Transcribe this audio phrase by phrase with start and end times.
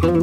[0.00, 0.14] ברוכות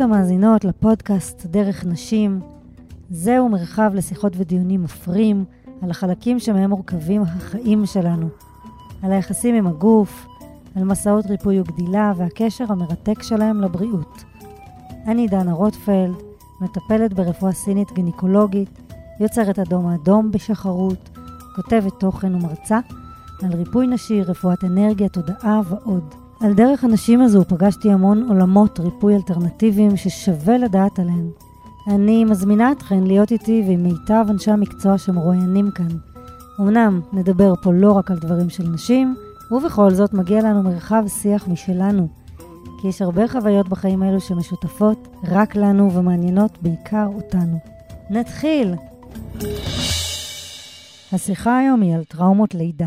[0.00, 2.40] המאזינות לפודקאסט דרך נשים.
[3.10, 5.44] זהו מרחב לשיחות ודיונים מפרים
[5.82, 8.28] על החלקים שמהם מורכבים החיים שלנו,
[9.02, 10.26] על היחסים עם הגוף,
[10.76, 14.24] על מסעות ריפוי וגדילה והקשר המרתק שלהם לבריאות.
[15.06, 16.14] אני דנה רוטפלד,
[16.60, 18.78] מטפלת ברפואה סינית גינקולוגית,
[19.20, 21.18] יוצרת אדום האדום בשחרות,
[21.56, 22.78] כותבת תוכן ומרצה
[23.42, 26.14] על ריפוי נשי, רפואת אנרגיה, תודעה ועוד.
[26.40, 31.30] על דרך הנשים הזו פגשתי המון עולמות ריפוי אלטרנטיביים ששווה לדעת עליהם.
[31.88, 35.88] אני מזמינה אתכן להיות איתי ועם מיטב אנשי המקצוע שמרואיינים כאן.
[36.60, 39.16] אמנם נדבר פה לא רק על דברים של נשים,
[39.50, 42.08] ובכל זאת מגיע לנו מרחב שיח משלנו.
[42.80, 47.58] כי יש הרבה חוויות בחיים האלו שמשותפות רק לנו ומעניינות בעיקר אותנו.
[48.10, 48.74] נתחיל!
[51.12, 52.86] השיחה היום היא על טראומות לידה,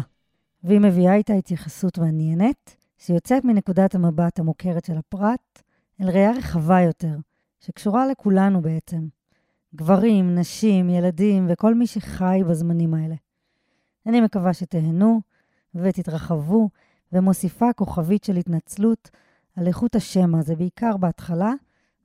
[0.63, 5.61] והיא מביאה איתה התייחסות מעניינת, שיוצאת מנקודת המבט המוכרת של הפרט
[6.01, 7.15] אל ראייה רחבה יותר,
[7.59, 9.07] שקשורה לכולנו בעצם.
[9.75, 13.15] גברים, נשים, ילדים וכל מי שחי בזמנים האלה.
[14.05, 15.21] אני מקווה שתהנו
[15.75, 16.69] ותתרחבו,
[17.13, 19.09] ומוסיפה כוכבית של התנצלות
[19.57, 21.51] על איכות השם הזה, בעיקר בהתחלה,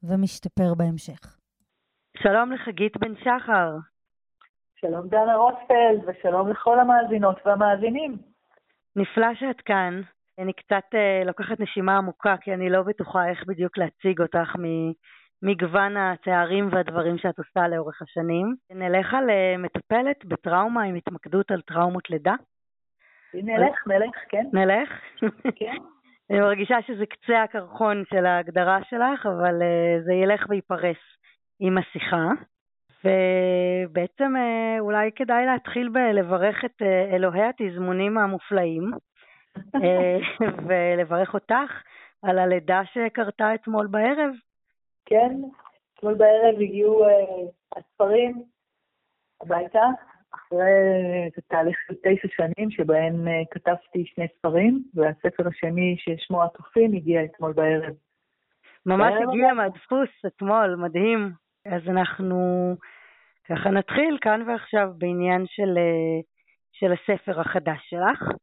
[0.03, 1.37] ומשתפר בהמשך.
[2.17, 3.77] שלום לחגית בן שחר.
[4.81, 8.17] שלום דנה רוטפלד, ושלום לכל המאזינות והמאזינים.
[8.97, 10.01] נפלא שאת כאן.
[10.39, 14.57] אני קצת uh, לוקחת נשימה עמוקה, כי אני לא בטוחה איך בדיוק להציג אותך
[15.43, 18.55] ממגוון התארים והדברים שאת עושה לאורך השנים.
[18.71, 22.35] נלך על uh, מטפלת בטראומה עם התמקדות על טראומות לידה.
[23.43, 24.45] נלך, נלך, כן.
[24.53, 24.91] נלך?
[25.57, 25.77] כן.
[26.31, 30.97] אני מרגישה שזה קצה הקרחון של ההגדרה שלך, אבל uh, זה ילך ויפרס
[31.61, 32.29] עם השיחה.
[33.05, 38.91] ובעצם uh, אולי כדאי להתחיל בלברך את uh, אלוהי התזמונים המופלאים,
[39.75, 40.19] אה,
[40.67, 41.83] ולברך אותך
[42.23, 44.35] על הלידה שקרתה אתמול בערב.
[45.07, 45.33] כן,
[45.95, 47.07] אתמול בערב הגיעו
[47.77, 48.43] הספרים
[49.41, 49.85] הביתה,
[50.35, 57.25] אחרי תהליך של תשע שנים שבהם uh, כתבתי שני ספרים, והספר השני ששמו עטופים הגיע
[57.25, 57.95] אתמול בערב.
[58.87, 61.33] ממש הגיע מהדפוס אתמול, מדהים.
[61.67, 62.37] אז אנחנו
[63.49, 65.79] ככה נתחיל כאן ועכשיו בעניין של,
[66.73, 68.37] של הספר החדש שלך.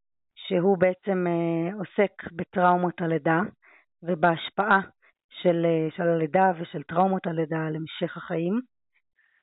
[0.52, 3.40] שהוא בעצם אה, עוסק בטראומות הלידה
[4.04, 4.80] ובהשפעה
[5.30, 8.62] של, אה, של הלידה ושל טראומות הלידה על המשך החיים.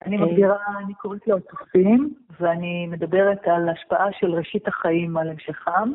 [0.07, 5.93] אני מגדירה, אני קוראת לו עטופים, ואני מדברת על השפעה של ראשית החיים על המשכם,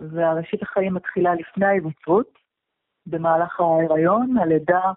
[0.00, 2.38] והראשית החיים מתחילה לפני ההיווצרות,
[3.06, 4.92] במהלך ההיריון, הלידה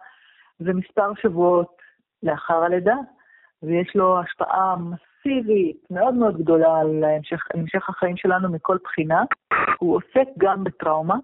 [0.60, 1.82] ומספר שבועות
[2.24, 2.96] לאחר הלידה,
[3.64, 9.24] ויש לו השפעה מסיבית, מאוד מאוד גדולה על המשך, המשך החיים שלנו מכל בחינה.
[9.80, 11.16] הוא עוסק גם בטראומה.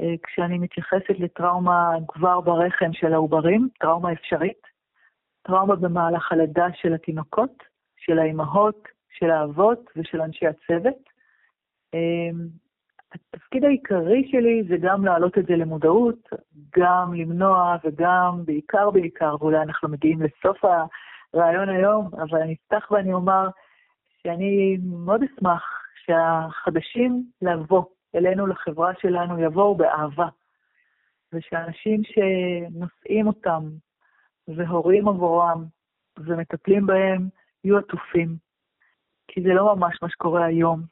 [0.00, 4.67] אה, כשאני מתייחסת לטראומה כבר ברחם של העוברים, טראומה אפשרית,
[5.42, 7.62] טראומה במהלך הלידה של התינוקות,
[7.96, 8.88] של האימהות,
[9.18, 11.08] של האבות ושל אנשי הצוות.
[11.94, 12.30] אה,
[13.12, 16.28] התפקיד העיקרי שלי זה גם להעלות את זה למודעות,
[16.78, 20.64] גם למנוע וגם, בעיקר בעיקר, ואולי אנחנו מגיעים לסוף
[21.34, 23.48] הרעיון היום, אבל אני אפתח ואני אומר
[24.22, 27.84] שאני מאוד אשמח שהחדשים לבוא
[28.14, 30.28] אלינו, לחברה שלנו, יבואו באהבה,
[31.32, 33.62] ושאנשים שנושאים אותם
[34.56, 35.64] והורים עבורם
[36.18, 37.28] ומטפלים בהם
[37.64, 38.36] יהיו עטופים,
[39.28, 40.82] כי זה לא ממש מה שקורה היום.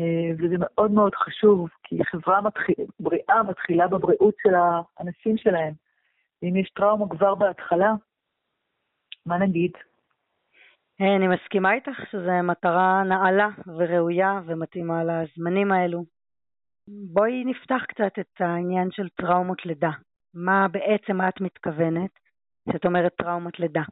[0.00, 5.74] אה, וזה מאוד מאוד חשוב, כי חברה מתחיל, בריאה מתחילה בבריאות של האנשים שלהם.
[6.42, 7.92] אם יש טראומה כבר בהתחלה,
[9.26, 9.70] מה נגיד?
[11.00, 16.04] אה, אני מסכימה איתך שזו מטרה נעלה וראויה ומתאימה לזמנים האלו.
[16.88, 19.90] בואי נפתח קצת את העניין של טראומות לידה.
[20.34, 22.23] מה בעצם את מתכוונת
[22.68, 23.82] כשאת אומרת טראומות לידה?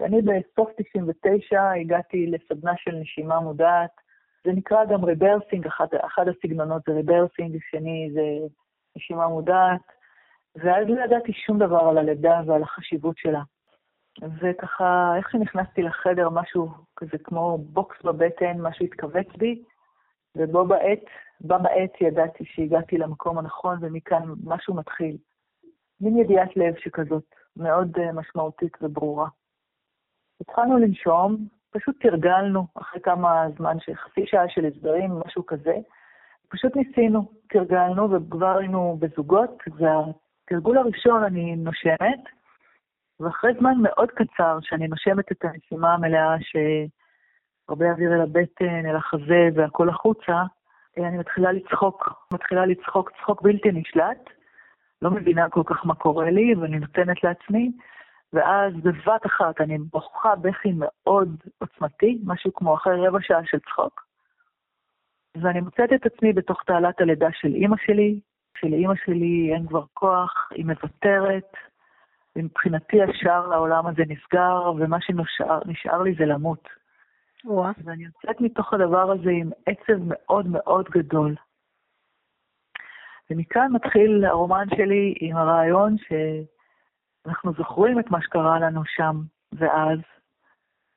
[0.00, 3.90] אני בסוף 99 הגעתי לסדנה של נשימה מודעת.
[4.44, 8.46] זה נקרא גם rebirthing, אחד, אחד הסגנונות זה rebirthing, השני זה
[8.96, 9.80] נשימה מודעת,
[10.56, 13.42] ואז לא ידעתי שום דבר על הלידה ועל החשיבות שלה.
[14.40, 19.62] וככה, איך שנכנסתי לחדר, משהו כזה כמו בוקס בבטן, משהו התכווץ בי,
[20.36, 21.04] ובו בעת,
[21.40, 25.16] בה בעת ידעתי שהגעתי למקום הנכון, ומכאן משהו מתחיל.
[26.00, 29.28] מין ידיעת לב שכזאת, מאוד uh, משמעותית וברורה.
[30.40, 31.36] התחלנו לנשום,
[31.70, 35.74] פשוט תרגלנו אחרי כמה זמן, חצי שעה של הסברים, משהו כזה.
[36.48, 42.22] פשוט ניסינו, תרגלנו וכבר היינו בזוגות, והתרגול הראשון אני נושמת,
[43.20, 49.48] ואחרי זמן מאוד קצר שאני נושמת את הנשימה המלאה שהרבה אוויר אל הבטן, אל החזה
[49.54, 50.42] והכל החוצה,
[50.98, 54.30] אני מתחילה לצחוק, מתחילה לצחוק צחוק בלתי נשלט,
[55.02, 57.72] לא מבינה כל כך מה קורה לי, ואני נותנת לעצמי,
[58.32, 64.04] ואז בבת אחת אני בוכה בכי מאוד עוצמתי, משהו כמו אחרי רבע שעה של צחוק,
[65.36, 68.20] ואני מוצאת את עצמי בתוך תעלת הלידה של אימא שלי,
[68.58, 71.52] שלאימא שלי אין כבר כוח, היא מוותרת,
[72.36, 76.68] ומבחינתי השער לעולם הזה נסגר, ומה שנשאר לי זה למות.
[77.44, 77.66] ווא.
[77.84, 81.34] ואני יוצאת מתוך הדבר הזה עם עצב מאוד מאוד גדול.
[83.30, 89.16] ומכאן מתחיל הרומן שלי עם הרעיון שאנחנו זוכרים את מה שקרה לנו שם
[89.52, 89.98] ואז,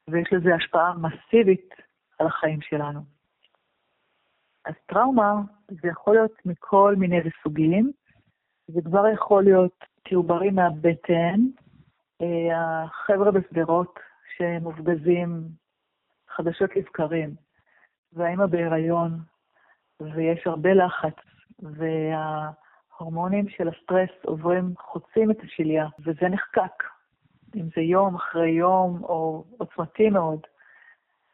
[0.10, 1.70] ויש לזה השפעה מסיבית
[2.20, 3.00] על החיים שלנו.
[4.66, 5.34] אז טראומה
[5.70, 7.92] זה יכול להיות מכל מיני סוגים,
[8.68, 11.40] זה כבר יכול להיות תעוברים מהבטן,
[12.22, 14.00] אה, החבר'ה בשדרות
[14.38, 15.48] שמופגזים
[16.30, 17.36] חדשות לבקרים,
[18.14, 19.20] והאימא בהיריון,
[20.02, 21.16] ויש הרבה לחץ,
[21.60, 26.84] וההורמונים של הסטרס עוברים, חוצים את השליה, וזה נחקק.
[27.56, 30.40] אם זה יום אחרי יום, או עוצמתי מאוד,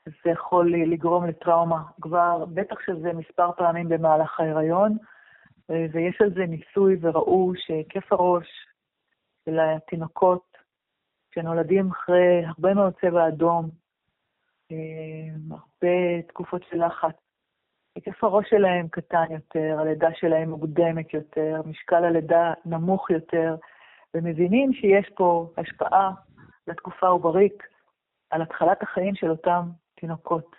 [0.06, 1.83] זה יכול לגרום לטראומה.
[2.01, 4.98] כבר, בטח שזה מספר פעמים במהלך ההיריון,
[5.69, 8.48] ויש על זה ניסוי וראו שהיקף הראש
[9.45, 10.57] של התינוקות
[11.36, 13.69] שנולדים אחרי הרבה מאוד צבע אדום,
[14.71, 14.77] אה,
[15.51, 17.29] הרבה תקופות של לחץ.
[18.06, 23.56] היקף הראש שלהם קטן יותר, הלידה שלהם מוקדמת יותר, משקל הלידה נמוך יותר,
[24.13, 26.12] ומבינים שיש פה השפעה
[26.68, 27.57] לתקופה העוברית
[28.30, 29.62] על התחלת החיים של אותם
[29.96, 30.56] תינוקות.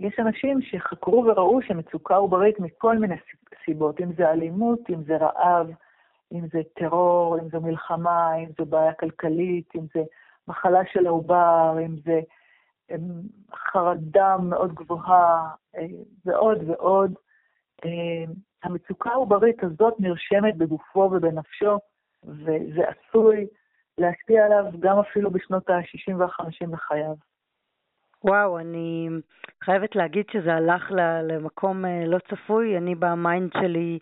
[0.00, 3.16] יש אנשים שחקרו וראו שמצוקה עוברית מכל מיני
[3.64, 5.66] סיבות, אם זה אלימות, אם זה רעב,
[6.32, 10.02] אם זה טרור, אם זו מלחמה, אם זו בעיה כלכלית, אם זה
[10.48, 12.20] מחלה של העובר, אם זה
[13.54, 15.86] חרדה מאוד גבוהה, אה,
[16.24, 17.14] ועוד ועוד.
[17.84, 18.24] אה,
[18.62, 21.78] המצוקה העוברית הזאת נרשמת בגופו ובנפשו,
[22.24, 23.46] וזה עשוי
[23.98, 27.14] להשפיע עליו גם אפילו בשנות ה-60 וה-50 לחייו.
[28.24, 29.08] וואו, אני
[29.64, 30.92] חייבת להגיד שזה הלך
[31.22, 32.76] למקום אה, לא צפוי.
[32.76, 33.98] אני ב mind שלי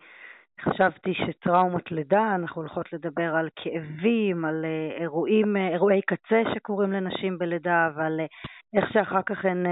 [0.60, 6.92] חשבתי שטראומות לידה, אנחנו הולכות לדבר על כאבים, על אה, אירועים, אה, אירועי קצה שקורים
[6.92, 8.20] לנשים בלידה, ועל
[8.76, 9.66] איך שאחר כך הן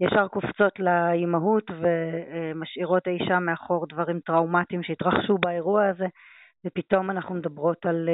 [0.00, 6.06] ישר קופצות לאימהות ומשאירות האישה מאחור דברים טראומטיים שהתרחשו באירוע הזה,
[6.66, 8.08] ופתאום אנחנו מדברות על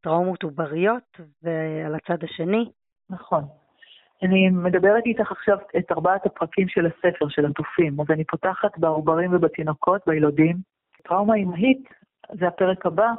[0.00, 2.70] טראומות עובריות ועל הצד השני.
[3.10, 3.44] נכון.
[4.22, 9.34] אני מדברת איתך עכשיו את ארבעת הפרקים של הספר, של עטופים, אז אני פותחת בעוברים
[9.34, 10.75] ובתינוקות, בילודים.
[11.08, 11.88] טראומה אימהית,
[12.32, 13.12] זה הפרק הבא.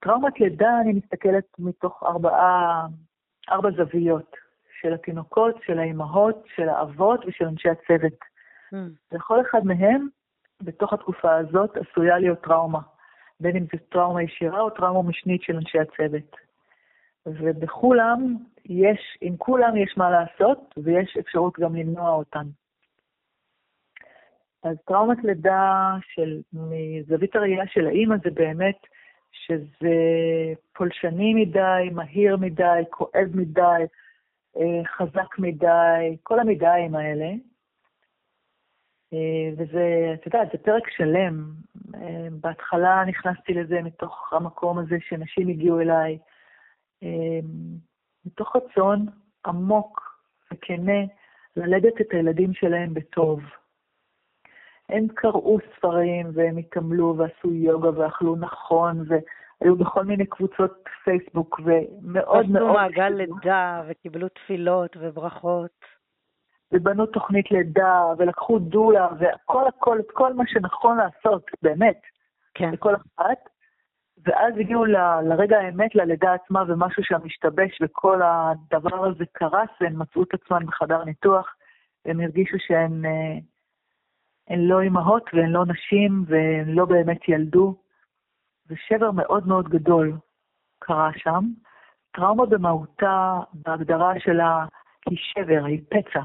[0.00, 2.86] טראומת לידה, אני מסתכלת מתוך ארבעה,
[3.50, 4.36] ארבע זוויות,
[4.80, 8.18] של התינוקות, של האימהות, של האבות ושל אנשי הצוות.
[8.74, 8.76] Mm.
[9.12, 10.08] וכל אחד מהם,
[10.62, 12.80] בתוך התקופה הזאת, עשויה להיות טראומה,
[13.40, 16.36] בין אם זו טראומה ישירה או טראומה משנית של אנשי הצוות.
[17.26, 22.46] ובכולם יש, עם כולם יש מה לעשות, ויש אפשרות גם למנוע אותן.
[24.64, 28.78] אז טראומת לידה של, מזווית הראייה של האימא זה באמת
[29.32, 29.96] שזה
[30.72, 33.84] פולשני מדי, מהיר מדי, כואב מדי,
[34.56, 37.30] אה, חזק מדי, כל המדיים האלה.
[39.12, 41.52] אה, וזה, את יודעת, זה פרק שלם.
[41.94, 46.18] אה, בהתחלה נכנסתי לזה מתוך המקום הזה שנשים הגיעו אליי,
[48.26, 49.06] מתוך רצון
[49.46, 50.20] עמוק
[50.52, 51.00] וכנה
[51.56, 53.40] ללדת את הילדים שלהם בטוב.
[54.94, 62.50] הם קראו ספרים והם התעמלו ועשו יוגה ואכלו נכון והיו בכל מיני קבוצות פייסבוק ומאוד
[62.50, 62.66] מאוד...
[62.66, 65.94] עשו מעגל לידה וקיבלו תפילות וברכות.
[66.72, 72.00] ובנו תוכנית לידה ולקחו דולה והכל הכל, את כל מה שנכון לעשות, באמת,
[72.54, 72.70] כן.
[72.70, 73.38] לכל אחת.
[74.26, 79.92] ואז הגיעו ל, לרגע האמת, ללידה עצמה, ומשהו שם השתבש, וכל הדבר הזה קרס, והן
[79.96, 81.54] מצאו את עצמן בחדר ניתוח,
[82.04, 83.38] והם הרגישו שהן אה,
[84.48, 87.76] הן לא אימהות והן לא נשים, והן לא באמת ילדו.
[88.68, 90.12] ושבר מאוד מאוד גדול
[90.78, 91.40] קרה שם.
[92.12, 94.64] טראומה במהותה, בהגדרה שלה,
[95.06, 96.20] היא שבר, היא פצע.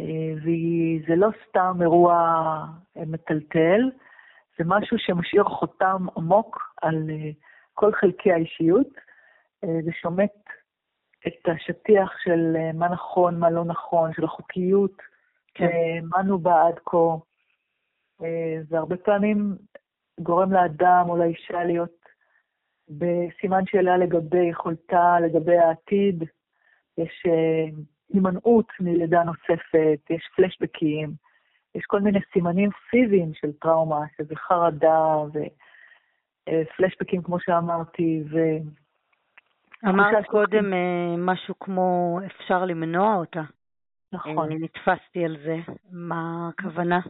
[0.00, 2.14] אה, וזה לא סתם אירוע
[2.96, 3.90] אה, מטלטל,
[4.58, 7.34] זה משהו שמשאיר חותם עמוק על uh,
[7.74, 8.88] כל חלקי האישיות,
[9.86, 10.32] ושומט
[11.26, 15.02] את השטיח של מה נכון, מה לא נכון, של החוקיות,
[15.58, 16.04] כן.
[16.08, 17.16] מה נובע עד כה.
[18.68, 19.56] והרבה פעמים
[20.20, 21.98] גורם לאדם או לאישה להיות
[22.88, 26.24] בסימן שאלה לגבי יכולתה, לגבי העתיד.
[26.98, 27.22] יש
[28.12, 31.12] הימנעות מלידה נוספת, יש פלשבקים,
[31.74, 35.16] יש כל מיני סימנים פיזיים של טראומה, שזה חרדה
[36.48, 38.38] ופלשבקים, כמו שאמרתי, ו...
[39.88, 43.42] אמרת קודם אה, משהו כמו אפשר למנוע אותה.
[44.12, 44.52] נכון.
[44.52, 45.56] אה, נתפסתי על זה.
[45.90, 47.00] מה הכוונה?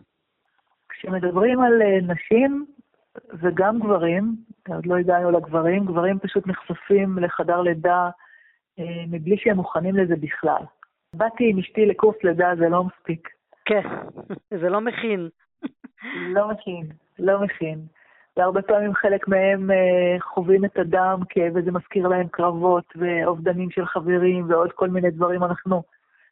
[0.89, 2.67] כשמדברים על אה, נשים
[3.33, 4.37] וגם גברים,
[4.69, 8.11] עוד לא הגענו לגברים, גברים פשוט נחשפים לחדר לידה
[9.09, 10.63] מבלי שהם מוכנים לזה בכלל.
[11.15, 13.29] באתי עם אשתי לקורס לידה, זה לא מספיק.
[13.65, 13.83] כן,
[14.61, 15.29] זה לא מכין.
[16.37, 16.87] לא מכין,
[17.19, 17.79] לא מכין.
[18.37, 21.21] והרבה פעמים חלק מהם אה, חווים את הדם
[21.55, 25.45] וזה מזכיר להם קרבות ואובדנים של חברים ועוד כל מיני דברים.
[25.45, 25.83] אנחנו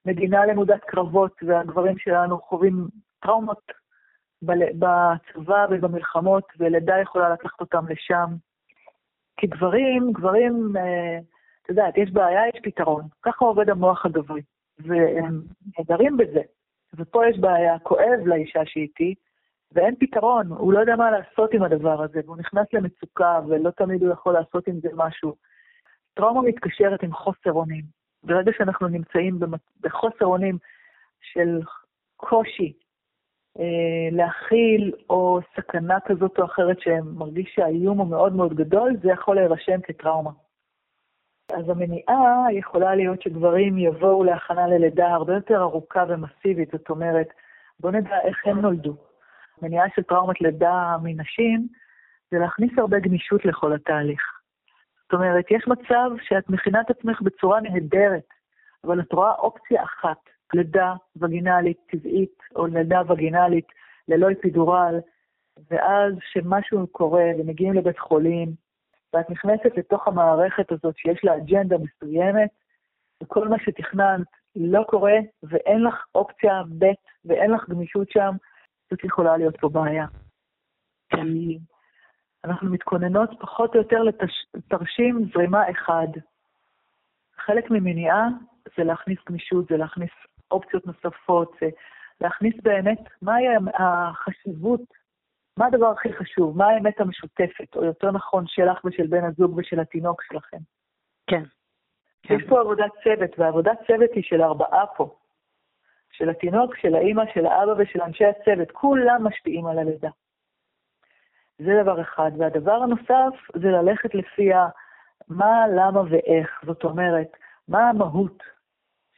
[0.07, 2.89] מדינה למודת קרבות, והגברים שלנו חווים
[3.21, 3.73] טראומות
[4.43, 8.35] בצבא ובמלחמות, ולידה יכולה לקחת אותם לשם.
[9.37, 11.19] כי גברים, גברים, אה,
[11.63, 13.05] את יודעת, יש בעיה, יש פתרון.
[13.23, 14.43] ככה עובד המוח הגברי,
[14.79, 15.43] והם
[15.79, 16.41] נהדרים בזה.
[16.95, 19.15] ופה יש בעיה, כואב לאישה שאיתי,
[19.73, 24.03] ואין פתרון, הוא לא יודע מה לעשות עם הדבר הזה, והוא נכנס למצוקה, ולא תמיד
[24.03, 25.35] הוא יכול לעשות עם זה משהו.
[26.15, 27.96] טראומה מתקשרת עם חוסר אונים.
[28.27, 29.39] ברגע שאנחנו נמצאים
[29.81, 30.59] בחוסר אונים
[31.21, 31.61] של
[32.17, 32.73] קושי
[33.59, 39.37] אה, להכיל, או סכנה כזאת או אחרת שמרגיש שהאיום הוא מאוד מאוד גדול, זה יכול
[39.37, 40.31] להירשם כטראומה.
[41.53, 47.29] אז המניעה יכולה להיות שגברים יבואו להכנה ללידה הרבה יותר ארוכה ומסיבית, זאת אומרת,
[47.81, 48.97] בואו נדע איך הם נולדו.
[49.63, 51.69] מניעה של טראומת לידה מנשים
[52.31, 54.36] זה להכניס הרבה גמישות לכל התהליך.
[55.07, 58.29] זאת אומרת, יש מצב שאת מכינה את עצמך בצורה נהדרת,
[58.85, 60.19] אבל את רואה אופציה אחת,
[60.55, 63.67] לידה וגינלית טבעית, או לידה וגינלית
[64.09, 64.95] ללא אפידורל,
[65.71, 68.49] ואז שמשהו קורה ומגיעים לבית חולים,
[69.15, 72.51] ואת נכנסת לתוך המערכת הזאת שיש לה אג'נדה מסוימת,
[73.23, 76.85] וכל מה שתכננת לא קורה, ואין לך אופציה ב'
[77.25, 78.35] ואין לך גמישות שם,
[78.91, 80.07] זאת יכולה להיות פה בעיה.
[81.09, 81.59] כי
[82.47, 84.03] אנחנו מתכוננות פחות או יותר
[84.55, 86.09] לתרשים זרימה אחד.
[87.37, 88.29] חלק ממניעה
[88.77, 90.11] זה להכניס גמישות, זה להכניס
[90.51, 91.69] אופציות נוספות, זה
[92.21, 94.81] להכניס באמת מהי החשיבות
[95.57, 96.59] מה הדבר הכי חשוב?
[96.59, 100.59] מה האמת המשותפת, או יותר נכון, שלך ושל בן הזוג ושל התינוק שלכם?
[101.27, 101.43] כן.
[102.23, 102.35] כן.
[102.35, 105.17] יש פה עבודת צוות, ועבודת צוות היא של ארבעה פה.
[106.11, 108.71] של התינוק, של האימא, של האבא ושל אנשי הצוות.
[108.71, 110.11] כולם משפיעים על הלידה.
[111.59, 112.31] זה דבר אחד.
[112.39, 114.51] והדבר הנוסף זה ללכת לפי
[115.29, 116.61] מה, למה ואיך.
[116.67, 117.37] זאת אומרת,
[117.69, 118.43] מה המהות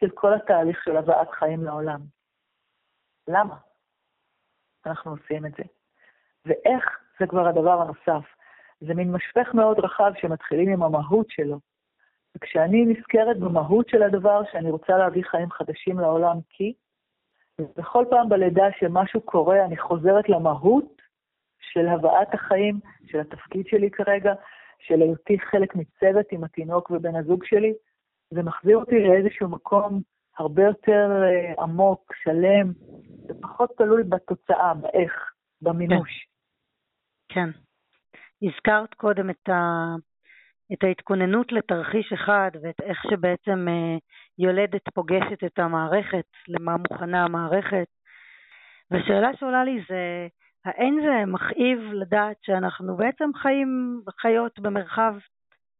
[0.00, 2.00] של כל התהליך של הבאת חיים לעולם.
[3.28, 3.56] למה
[4.86, 5.62] אנחנו עושים את זה?
[6.46, 8.28] ואיך זה כבר הדבר הנוסף.
[8.80, 11.58] זה מין משפך מאוד רחב שמתחילים עם המהות שלו.
[12.36, 16.74] וכשאני נזכרת במהות של הדבר, שאני רוצה להביא חיים חדשים לעולם, כי
[17.76, 21.02] בכל פעם בלידה שמשהו קורה, אני חוזרת למהות
[21.60, 24.34] של הבאת החיים, של התפקיד שלי כרגע,
[24.78, 27.72] של היותי חלק מצוות עם התינוק ובן הזוג שלי,
[28.30, 30.02] זה מחזיר אותי לאיזשהו מקום
[30.38, 32.72] הרבה יותר uh, עמוק, שלם,
[33.28, 36.26] ופחות תלוי בתוצאה, באיך, במימוש.
[37.28, 37.48] כן.
[38.42, 39.94] הזכרת קודם את, ה,
[40.72, 43.96] את ההתכוננות לתרחיש אחד ואת איך שבעצם אה,
[44.38, 47.86] יולדת פוגשת את המערכת, למה מוכנה המערכת.
[48.90, 50.28] והשאלה שעולה לי זה,
[50.64, 55.14] האין זה מכאיב לדעת שאנחנו בעצם חיים, חיות במרחב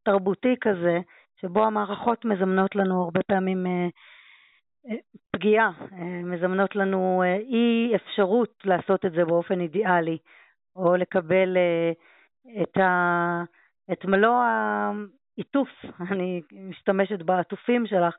[0.03, 0.99] תרבותי כזה,
[1.41, 3.89] שבו המערכות מזמנות לנו הרבה פעמים אה,
[4.91, 4.97] אה,
[5.31, 5.71] פגיעה,
[6.25, 10.19] מזמנות לנו אי אפשרות לעשות את זה באופן אידיאלי.
[10.79, 11.93] או לקבל אה,
[12.63, 13.43] את, ה,
[13.93, 15.69] את מלוא העיטוף,
[16.11, 18.17] אני משתמשת בעטופים שלך,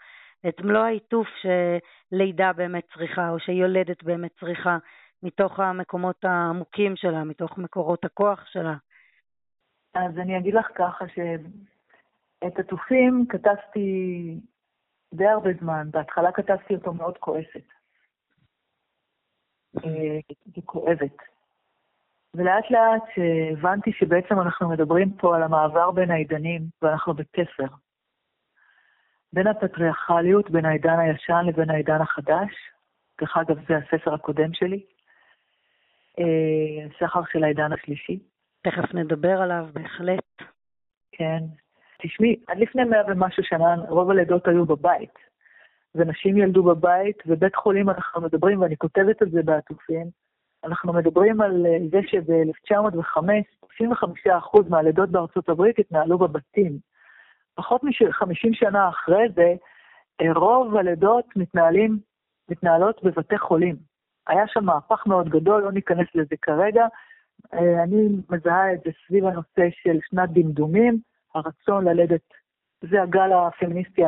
[0.47, 4.77] את מלוא העיטוף שלידה באמת צריכה, או שיולדת באמת צריכה,
[5.23, 8.75] מתוך המקומות העמוקים שלה, מתוך מקורות הכוח שלה.
[9.93, 14.39] אז אני אגיד לך ככה, שאת עטופים כתבתי
[15.13, 15.87] די הרבה זמן.
[15.91, 17.67] בהתחלה כתבתי אותו מאוד כועסת.
[20.57, 21.19] וכואבת.
[21.19, 21.25] אה,
[22.33, 23.03] ולאט לאט
[23.51, 27.67] הבנתי שבעצם אנחנו מדברים פה על המעבר בין העידנים, ואנחנו בתפר.
[29.33, 32.51] בין הפטריארכליות, בין העידן הישן לבין העידן החדש,
[33.21, 34.85] דרך אגב, זה הספר הקודם שלי,
[36.99, 38.19] סחר אה, של העידן השלישי.
[38.61, 40.23] תכף נדבר עליו, בהחלט.
[41.11, 41.39] כן.
[42.01, 45.13] תשמעי, עד לפני מאה ומשהו שנה, רוב הלידות היו בבית,
[45.95, 50.07] ונשים ילדו בבית, ובית חולים אנחנו מדברים, ואני כותבת את זה בעטופים,
[50.63, 53.19] אנחנו מדברים על זה שב-1905,
[53.81, 56.77] 95% מהלידות בארצות הברית התנהלו בבתים.
[57.55, 59.53] פחות מ-50 שנה אחרי זה,
[60.35, 61.99] רוב הלידות מתנהלים,
[62.49, 63.88] מתנהלות בבתי חולים.
[64.29, 66.85] היה שם מהפך מאוד גדול, לא ניכנס לזה כרגע.
[67.53, 70.99] אני מזהה את זה סביב הנושא של שנת דמדומים,
[71.35, 72.21] הרצון ללדת,
[72.81, 74.01] זה הגל הפמיניסטי,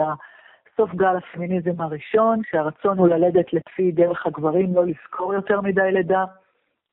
[0.77, 6.25] סוף גל הפמיניזם הראשון, שהרצון הוא ללדת לפי דרך הגברים, לא לזכור יותר מדי לידה,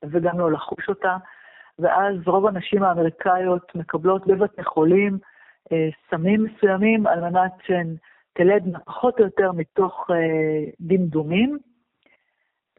[0.05, 1.17] וגם לא לחוש אותה.
[1.79, 5.19] ואז רוב הנשים האמריקאיות מקבלות בבתי חולים
[5.73, 7.97] אה, סמים מסוימים על מנת שהן
[8.33, 11.59] תלדנה פחות או יותר מתוך אה, דמדומים,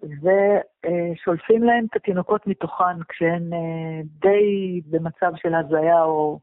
[0.04, 6.40] ושולפים להן את התינוקות מתוכן כשהן אה, די במצב של הזיה או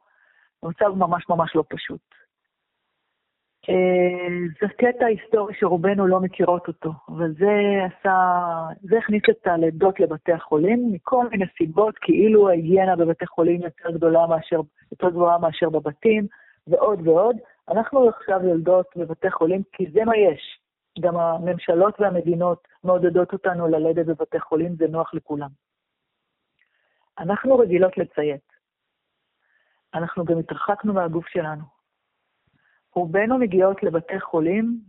[0.63, 2.01] במצב ממש ממש לא פשוט.
[4.61, 7.53] זה קטע היסטורי שרובנו לא מכירות אותו, אבל זה
[7.85, 8.17] עשה,
[8.83, 14.27] זה הכניס את הלידות לבתי החולים מכל מיני סיבות, כאילו ההיגיינה בבתי חולים יותר גדולה
[14.27, 14.61] מאשר,
[14.93, 16.27] יותר גבוהה מאשר בבתים,
[16.67, 17.37] ועוד ועוד.
[17.69, 20.61] אנחנו עכשיו יולדות בבתי חולים כי זה מה יש.
[21.01, 25.49] גם הממשלות והמדינות מעודדות אותנו ללדת בבתי חולים, זה נוח לכולם.
[27.19, 28.53] אנחנו רגילות לציית.
[29.95, 31.63] אנחנו גם התרחקנו מהגוף שלנו.
[32.95, 34.81] רובנו מגיעות לבתי חולים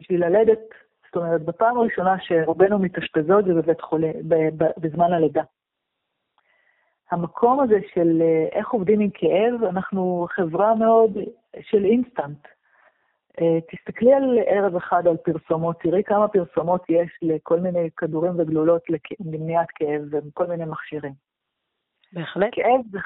[0.00, 0.60] בשביל ללדת,
[1.06, 4.12] זאת אומרת, בפעם הראשונה שרובנו מתאשפזות זה בבית חולים,
[4.76, 5.42] בזמן הלידה.
[7.10, 11.10] המקום הזה של אה, איך עובדים עם כאב, אנחנו חברה מאוד
[11.60, 12.48] של אינסטנט.
[13.40, 18.82] אה, תסתכלי על ערב אחד על פרסומות, תראי כמה פרסומות יש לכל מיני כדורים וגלולות
[19.20, 21.12] למניעת כאב וכל מיני מכשירים.
[22.12, 22.48] בהחלט.
[22.52, 23.02] כאב.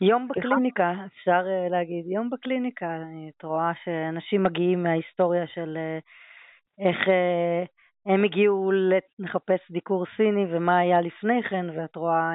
[0.00, 5.78] יום בקליניקה, אפשר אה, להגיד, יום בקליניקה, את רואה שאנשים מגיעים מההיסטוריה של
[6.78, 6.96] איך
[8.06, 8.72] הם הגיעו
[9.18, 12.32] לחפש דיקור סיני ומה היה לפני כן, ואת רואה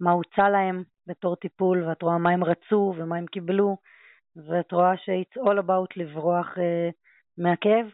[0.00, 3.76] מה הוצע להם בתור טיפול, ואת רואה מה הם רצו ומה הם קיבלו,
[4.36, 6.92] ואת רואה ש-it's all about לברוח uh,
[7.38, 7.86] מהכאב,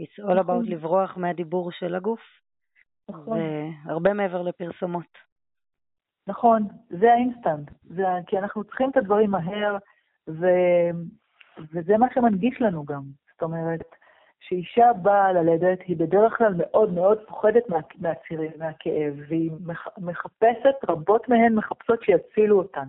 [0.00, 0.64] it's all נכון.
[0.64, 2.20] about לברוח מהדיבור של הגוף,
[3.10, 3.38] נכון.
[3.86, 5.18] והרבה מעבר לפרסומות.
[6.26, 9.76] נכון, זה האינסטנט, זה, כי אנחנו צריכים את הדברים מהר,
[10.28, 10.46] ו,
[11.72, 13.02] וזה מה שמנגיש לנו גם.
[13.32, 13.94] זאת אומרת,
[14.40, 19.50] שאישה באה ללדת, היא בדרך כלל מאוד מאוד פוחדת מה, מהצירים, מהכאב, והיא
[19.98, 22.88] מחפשת, רבות מהן מחפשות שיצילו אותן,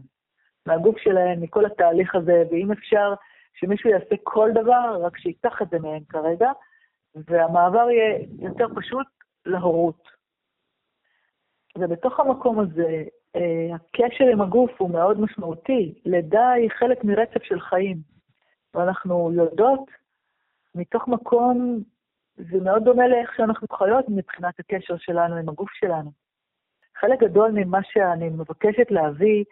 [0.65, 3.13] מהגוף שלהן, מכל התהליך הזה, ואם אפשר
[3.53, 6.51] שמישהו יעשה כל דבר, רק שייקח את זה מהן כרגע,
[7.15, 9.07] והמעבר יהיה יותר פשוט
[9.45, 10.07] להורות.
[11.77, 13.03] ובתוך המקום הזה,
[13.35, 15.93] אה, הקשר עם הגוף הוא מאוד משמעותי.
[16.05, 17.97] לידה היא חלק מרצף של חיים,
[18.73, 19.89] ואנחנו יודעות
[20.75, 21.83] מתוך מקום,
[22.35, 26.11] זה מאוד דומה לאיך שאנחנו חיות מבחינת הקשר שלנו עם הגוף שלנו.
[26.99, 29.43] חלק גדול ממה שאני מבקשת להביא,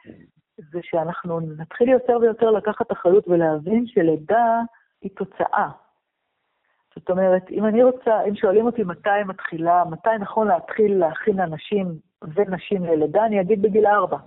[0.71, 4.59] זה שאנחנו נתחיל יותר ויותר לקחת אחריות ולהבין שלידה
[5.01, 5.69] היא תוצאה.
[6.95, 11.87] זאת אומרת, אם אני רוצה, אם שואלים אותי מתי מתחילה, מתי נכון להתחיל להכין אנשים
[12.35, 14.17] ונשים ללידה, אני אגיד בגיל ארבע.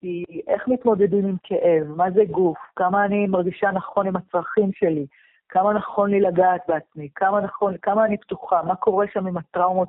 [0.00, 5.06] כי איך מתמודדים עם כאב, מה זה גוף, כמה אני מרגישה נכון עם הצרכים שלי,
[5.48, 9.88] כמה נכון לי לגעת בעצמי, כמה נכון, כמה אני פתוחה, מה קורה שם עם הטראומות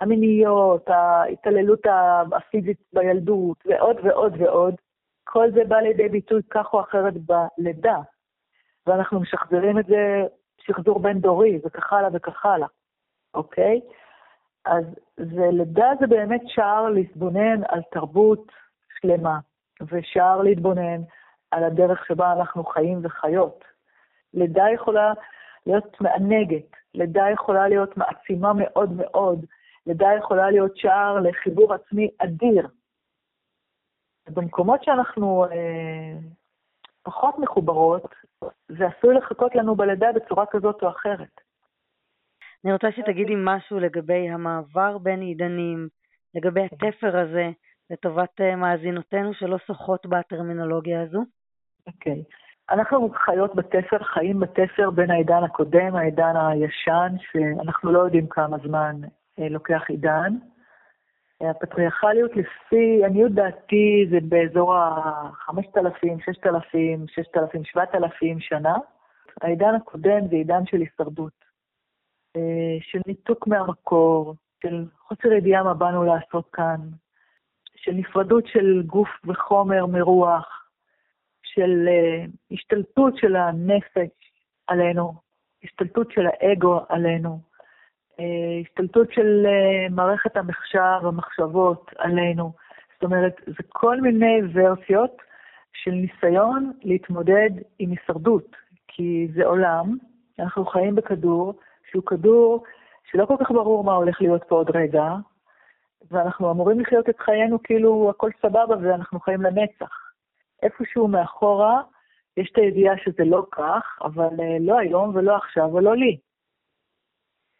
[0.00, 1.80] המיניות, ההתעללות
[2.32, 4.74] הפיזית בילדות, ועוד ועוד ועוד.
[5.24, 7.98] כל זה בא לידי ביטוי כך או אחרת בלידה,
[8.86, 10.22] ואנחנו משחזרים את זה
[10.60, 12.68] שחזור בין-דורי, וכך הלאה וכך הלאה,
[13.34, 13.80] אוקיי?
[14.64, 14.84] אז
[15.16, 18.52] זה, לידה זה באמת שער להתבונן על תרבות
[19.00, 19.38] שלמה,
[19.82, 21.02] ושער להתבונן
[21.50, 23.64] על הדרך שבה אנחנו חיים וחיות.
[24.34, 25.12] לידה יכולה
[25.66, 29.46] להיות מענגת, לידה יכולה להיות מעצימה מאוד מאוד,
[29.86, 32.68] לידה יכולה להיות שער לחיבור עצמי אדיר.
[34.28, 36.18] במקומות שאנחנו אה,
[37.02, 38.14] פחות מחוברות,
[38.68, 41.40] זה עשוי לחכות לנו בלידה בצורה כזאת או אחרת.
[42.64, 45.88] אני רוצה שתגידי משהו לגבי המעבר בין עידנים,
[46.34, 47.50] לגבי התפר הזה,
[47.90, 51.24] לטובת אה, מאזינותינו שלא שוחות בטרמינולוגיה הזו.
[51.86, 52.22] אוקיי.
[52.28, 52.34] Okay.
[52.70, 58.96] אנחנו חיות בתפר, חיים בתפר בין העידן הקודם, העידן הישן, שאנחנו לא יודעים כמה זמן
[59.48, 60.36] לוקח עידן.
[61.40, 68.74] הפטריארכליות לפי עניות דעתי זה באזור ה-5,000, 6,000, 6,000, 7,000 שנה.
[69.42, 71.44] העידן הקודם זה עידן של הישרדות,
[72.36, 76.76] אה, של ניתוק מהמקור, של חוסר ידיעה מה באנו לעשות כאן,
[77.76, 80.60] של נפרדות של גוף וחומר מרוח,
[81.42, 84.32] של uh, השתלטות של הנפש
[84.66, 85.14] עלינו,
[85.64, 87.49] השתלטות של האגו עלינו, אה,
[88.60, 92.52] השתלטות של אה, מערכת המחשב, המחשבות עלינו.
[92.94, 95.16] זאת אומרת, זה כל מיני ורסיות
[95.72, 98.56] של ניסיון להתמודד עם הישרדות,
[98.88, 99.96] כי זה עולם,
[100.38, 101.54] אנחנו חיים בכדור,
[101.90, 102.64] שהוא כדור
[103.10, 105.14] שלא כל כך ברור מה הולך להיות פה עוד רגע,
[106.10, 110.10] ואנחנו אמורים לחיות את חיינו כאילו הכל סבבה ואנחנו חיים לנצח.
[110.62, 111.82] איפשהו מאחורה
[112.36, 116.18] יש את הידיעה שזה לא כך, אבל אה, לא היום ולא עכשיו ולא לי.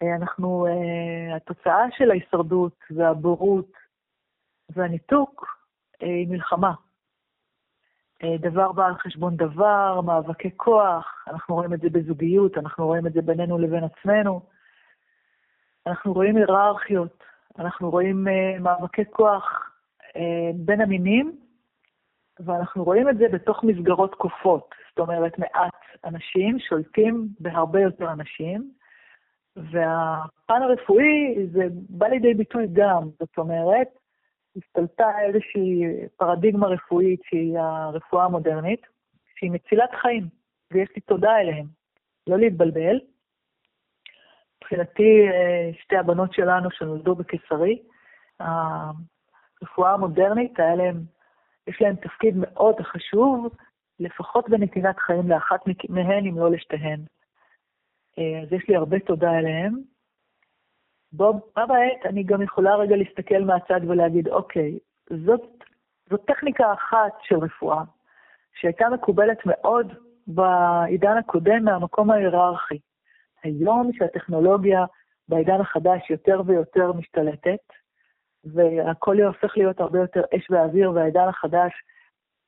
[0.02, 3.72] אה, אנחנו, אה, התוצאה של ההישרדות והבורות
[4.70, 5.46] והניתוק
[6.00, 6.72] היא מלחמה.
[8.40, 13.12] דבר בא על חשבון דבר, מאבקי כוח, אנחנו רואים את זה בזוגיות, אנחנו רואים את
[13.12, 14.40] זה בינינו לבין עצמנו.
[15.86, 17.22] אנחנו רואים היררכיות,
[17.58, 18.26] אנחנו רואים
[18.60, 19.70] מאבקי כוח
[20.54, 21.38] בין המינים,
[22.40, 24.74] ואנחנו רואים את זה בתוך מסגרות כופות.
[24.88, 28.70] זאת אומרת, מעט אנשים שולטים בהרבה יותר אנשים,
[29.56, 33.88] והפן הרפואי זה בא לידי ביטוי גם, זאת אומרת,
[34.56, 35.82] השתלטה איזושהי
[36.16, 38.80] פרדיגמה רפואית שהיא הרפואה המודרנית,
[39.36, 40.28] שהיא מצילת חיים,
[40.72, 41.66] ויש לי תודה אליהם.
[42.26, 43.00] לא להתבלבל.
[44.56, 47.82] מבחינתי, אה, שתי הבנות שלנו שנולדו בקיסרי,
[48.40, 50.96] הרפואה המודרנית, היה להם,
[51.66, 53.54] יש להם תפקיד מאוד חשוב
[54.00, 57.00] לפחות בנתינת חיים לאחת מהן, אם לא לשתיהן.
[58.20, 59.74] אה, אז יש לי הרבה תודה אליהם.
[61.12, 64.78] בו, בעת אני גם יכולה רגע להסתכל מהצד ולהגיד, אוקיי,
[65.10, 65.64] זאת,
[66.10, 67.82] זאת טכניקה אחת של רפואה,
[68.54, 69.92] שהייתה מקובלת מאוד
[70.26, 72.78] בעידן הקודם מהמקום ההיררכי.
[73.42, 74.84] היום שהטכנולוגיה
[75.28, 77.72] בעידן החדש יותר ויותר משתלטת,
[78.44, 81.72] והכל הופך להיות הרבה יותר אש ואוויר, והעידן החדש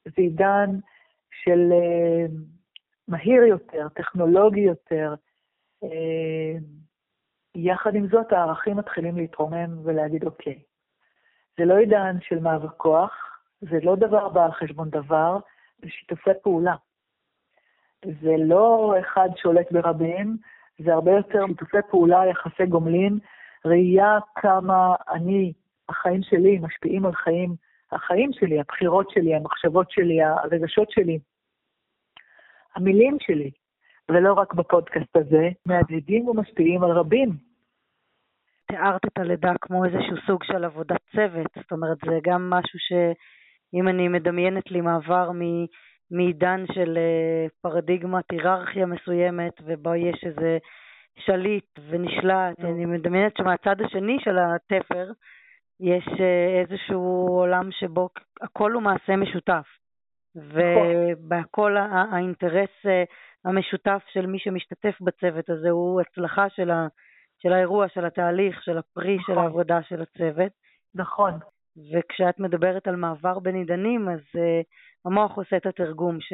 [0.05, 0.71] זה עידן
[1.31, 2.33] של uh,
[3.09, 5.15] מהיר יותר, טכנולוגי יותר.
[5.83, 6.62] Uh,
[7.55, 10.62] יחד עם זאת, הערכים מתחילים להתרומם ולהגיד, אוקיי,
[11.59, 15.38] זה לא עידן של מאבק כוח, זה לא דבר בא על חשבון דבר,
[15.83, 16.75] זה שיתופי פעולה.
[18.05, 20.37] זה לא אחד שולט ברבים,
[20.79, 23.18] זה הרבה יותר שיתופי פעולה, יחסי גומלין,
[23.64, 25.53] ראייה כמה אני,
[25.88, 27.55] החיים שלי, משפיעים על חיים
[27.92, 31.18] החיים שלי, הבחירות שלי, המחשבות שלי, הרגשות שלי,
[32.75, 33.51] המילים שלי,
[34.12, 37.31] ולא רק בפודקאסט הזה, מהדהדים ומשפיעים על רבים.
[38.66, 43.88] תיארת את הלידה כמו איזשהו סוג של עבודת צוות, זאת אומרת, זה גם משהו שאם
[43.88, 45.64] אני מדמיינת לי מעבר מ...
[46.12, 50.59] מעידן של אה, פרדיגמת היררכיה מסוימת, ובו יש איזה
[51.18, 55.11] שליט ונשלט, אני מדמיינת שמהצד השני של התפר,
[55.81, 58.09] יש אה, איזשהו עולם שבו
[58.40, 59.66] הכל הוא מעשה משותף,
[60.37, 63.05] ובהכל האינטרס אה,
[63.45, 66.87] המשותף של מי שמשתתף בצוות הזה הוא הצלחה של, ה,
[67.39, 69.35] של האירוע, של התהליך, של הפרי, נכון.
[69.35, 70.53] של העבודה של הצוות.
[70.95, 71.33] נכון.
[71.93, 74.65] וכשאת מדברת על מעבר בין עידנים, אז uh,
[75.05, 76.33] המוח עושה את התרגום, ש,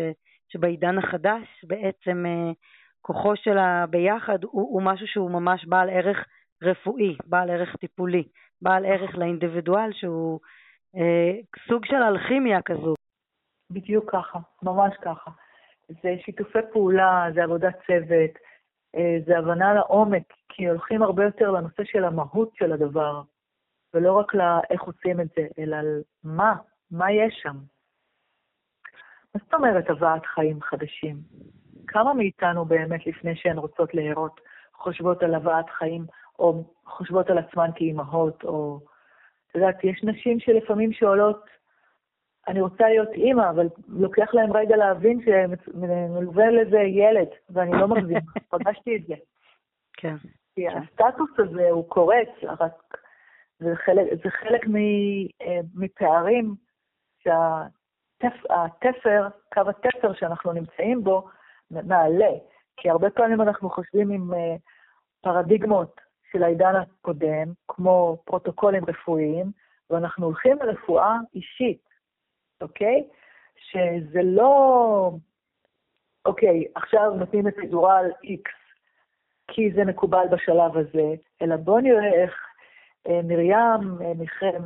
[0.48, 2.54] שבעידן החדש בעצם uh,
[3.00, 6.24] כוחו של הביחד הוא, הוא משהו שהוא ממש בעל ערך
[6.62, 8.24] רפואי, בעל ערך טיפולי.
[8.62, 10.40] בעל ערך לאינדיבידואל שהוא
[10.96, 12.94] אה, סוג של אלכימיה כזו.
[13.70, 15.30] בדיוק ככה, ממש ככה.
[15.88, 18.30] זה שיתופי פעולה, זה עבודת צוות,
[18.96, 23.22] אה, זה הבנה לעומק, כי הולכים הרבה יותר לנושא של המהות של הדבר,
[23.94, 26.54] ולא רק לאיך עושים את זה, אלא על מה,
[26.90, 27.56] מה יש שם.
[29.34, 31.16] מה זאת אומרת הבאת חיים חדשים?
[31.86, 34.40] כמה מאיתנו באמת, לפני שהן רוצות להרות,
[34.74, 36.06] חושבות על הבאת חיים
[36.38, 38.80] או חושבות על עצמן כאימהות, או...
[39.50, 41.44] את יודעת, יש נשים שלפעמים שואלות,
[42.48, 48.18] אני רוצה להיות אימא, אבל לוקח להם רגע להבין שמלווה לזה ילד, ואני לא מגזים,
[48.50, 49.14] פגשתי את זה.
[49.92, 50.16] כן.
[50.54, 50.78] כי כן.
[50.78, 52.72] הסטטוס הזה הוא קורץ, רק
[53.58, 54.66] זה חלק, זה חלק
[55.40, 56.54] אה, מפערים
[57.22, 61.28] שהתפר, קו התפר שאנחנו נמצאים בו,
[61.70, 62.30] מעלה.
[62.76, 64.56] כי הרבה פעמים אנחנו חושבים עם אה,
[65.20, 66.00] פרדיגמות
[66.32, 69.50] של העידן הקודם, כמו פרוטוקולים רפואיים,
[69.90, 71.87] ואנחנו הולכים לרפואה אישית,
[72.60, 73.04] אוקיי?
[73.56, 75.10] שזה לא,
[76.26, 78.50] אוקיי, עכשיו נותנים את פיזורל X,
[79.48, 82.48] כי זה מקובל בשלב הזה, אלא בואו נראה איך
[83.08, 84.62] אה, מרים, אה, מכם,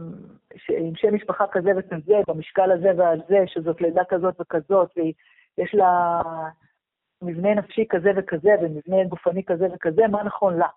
[0.68, 6.20] עם שם משפחה כזה וכזה, במשקל הזה והזה, שזאת לידה כזאת וכזאת, ויש לה
[7.22, 10.68] מבנה נפשי כזה וכזה, ומבנה גופני כזה וכזה, מה נכון לה?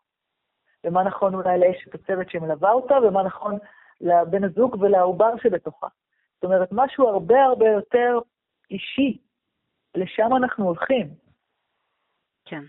[0.84, 3.58] ומה נכון אולי לאשת הצוות שמלווה אותה, ומה נכון
[4.02, 5.88] לבן הזוג ולעובר שבתוכה.
[6.46, 8.20] אומרת, משהו הרבה הרבה יותר
[8.72, 9.18] אישי.
[9.96, 11.08] לשם אנחנו הולכים.
[12.46, 12.64] כן.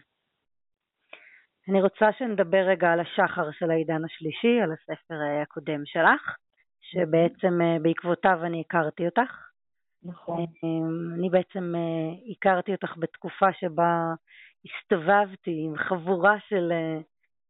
[1.69, 6.37] אני רוצה שנדבר רגע על השחר של העידן השלישי, על הספר הקודם שלך,
[6.81, 9.47] שבעצם בעקבותיו אני הכרתי אותך.
[10.03, 10.47] נכון.
[11.15, 11.73] אני בעצם
[12.31, 14.15] הכרתי אותך בתקופה שבה
[14.65, 16.73] הסתובבתי עם חבורה של,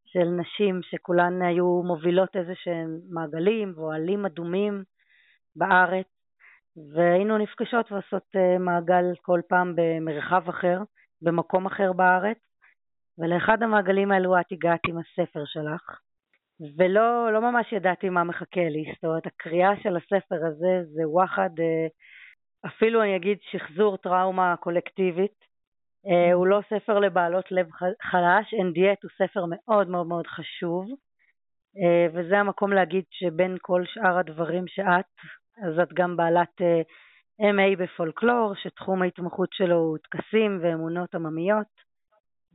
[0.07, 4.83] של נשים שכולן היו מובילות איזה שהם מעגלים ואוהלים אדומים
[5.57, 6.07] בארץ,
[6.77, 10.79] והיינו נפגשות ועושות אה, מעגל כל פעם במרחב אחר,
[11.23, 12.39] במקום אחר בארץ,
[13.19, 16.01] ולאחד המעגלים האלו את הגעת עם הספר שלך,
[16.77, 21.51] ולא לא ממש ידעתי מה מחכה לי, זאת אומרת, הקריאה של הספר הזה זה וואחד,
[21.59, 21.87] אה,
[22.67, 25.47] אפילו אני אגיד שחזור טראומה קולקטיבית,
[26.07, 27.69] אה, הוא לא ספר לבעלות לב
[28.03, 30.87] חלש, דיאט הוא ספר מאוד מאוד מאוד חשוב,
[32.15, 35.05] וזה המקום להגיד שבין כל שאר הדברים שאת
[35.63, 36.83] אז את גם בעלת אה,
[37.41, 41.87] MA בפולקלור, שתחום ההתמחות שלו הוא טקסים ואמונות עממיות.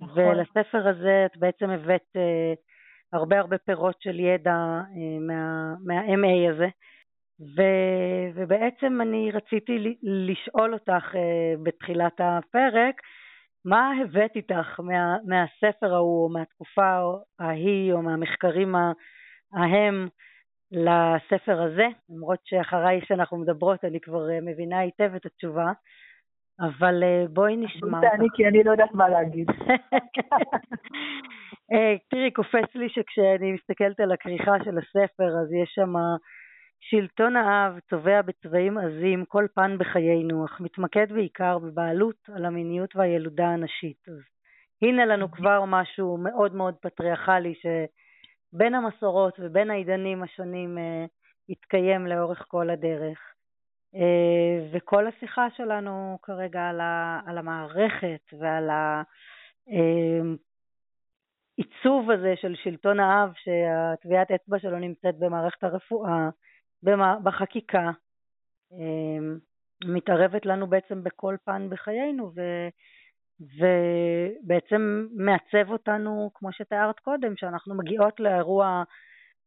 [0.01, 0.23] נכון.
[0.23, 2.57] ולספר הזה את בעצם הבאת uh,
[3.13, 6.67] הרבה הרבה פירות של ידע uh, מה, מה-MA הזה.
[7.55, 7.61] ו,
[8.35, 11.15] ובעצם אני רציתי לשאול אותך
[11.63, 13.01] בתחילת הפרק,
[13.65, 17.01] מה הבאת איתך מה, מהספר ההוא, או מהתקופה
[17.39, 18.75] ההיא, או מהמחקרים
[19.53, 20.07] ההם,
[20.71, 25.71] לספר הזה, למרות שאחריי שאנחנו מדברות אני כבר אה, מבינה היטב את התשובה,
[26.59, 27.99] אבל אה, בואי נשמע.
[28.13, 29.47] אני כי אני לא יודעת מה להגיד.
[31.71, 35.93] אה, תראי, קופץ לי שכשאני מסתכלת על הכריכה של הספר, אז יש שם
[36.79, 43.47] שלטון האב צובע בצבעים עזים כל פן בחיינו, אך מתמקד בעיקר בבעלות על המיניות והילודה
[43.47, 44.07] הנשית.
[44.07, 44.19] אז
[44.81, 47.65] הנה לנו כבר משהו מאוד מאוד פטריארכלי ש...
[48.53, 50.81] בין המסורות ובין העידנים השונים uh,
[51.49, 53.19] התקיים לאורך כל הדרך.
[53.95, 53.97] Uh,
[54.71, 58.69] וכל השיחה שלנו כרגע על, ה, על המערכת ועל
[61.57, 66.29] העיצוב אה, הזה של שלטון האב, שהטביעת אצבע שלו נמצאת במערכת הרפואה,
[67.23, 67.91] בחקיקה,
[69.83, 72.41] מתערבת לנו בעצם בכל פן בחיינו, ו...
[73.41, 78.83] ובעצם מעצב אותנו, כמו שתיארת קודם, שאנחנו מגיעות לאירוע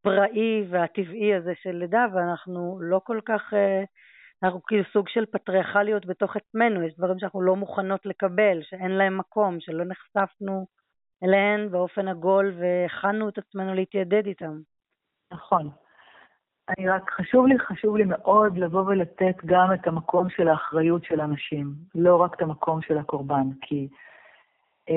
[0.02, 3.84] פראי והטבעי הזה של לידה, ואנחנו לא כל כך, אה,
[4.42, 9.18] אנחנו כאילו סוג של פטריארכליות בתוך עצמנו, יש דברים שאנחנו לא מוכנות לקבל, שאין להם
[9.18, 10.66] מקום, שלא נחשפנו
[11.24, 14.58] אליהן באופן עגול והכנו את עצמנו להתיידד איתם.
[15.32, 15.83] נכון.
[16.68, 21.20] אני רק, חשוב לי, חשוב לי מאוד לבוא ולתת גם את המקום של האחריות של
[21.20, 23.88] אנשים, לא רק את המקום של הקורבן, כי
[24.90, 24.92] um,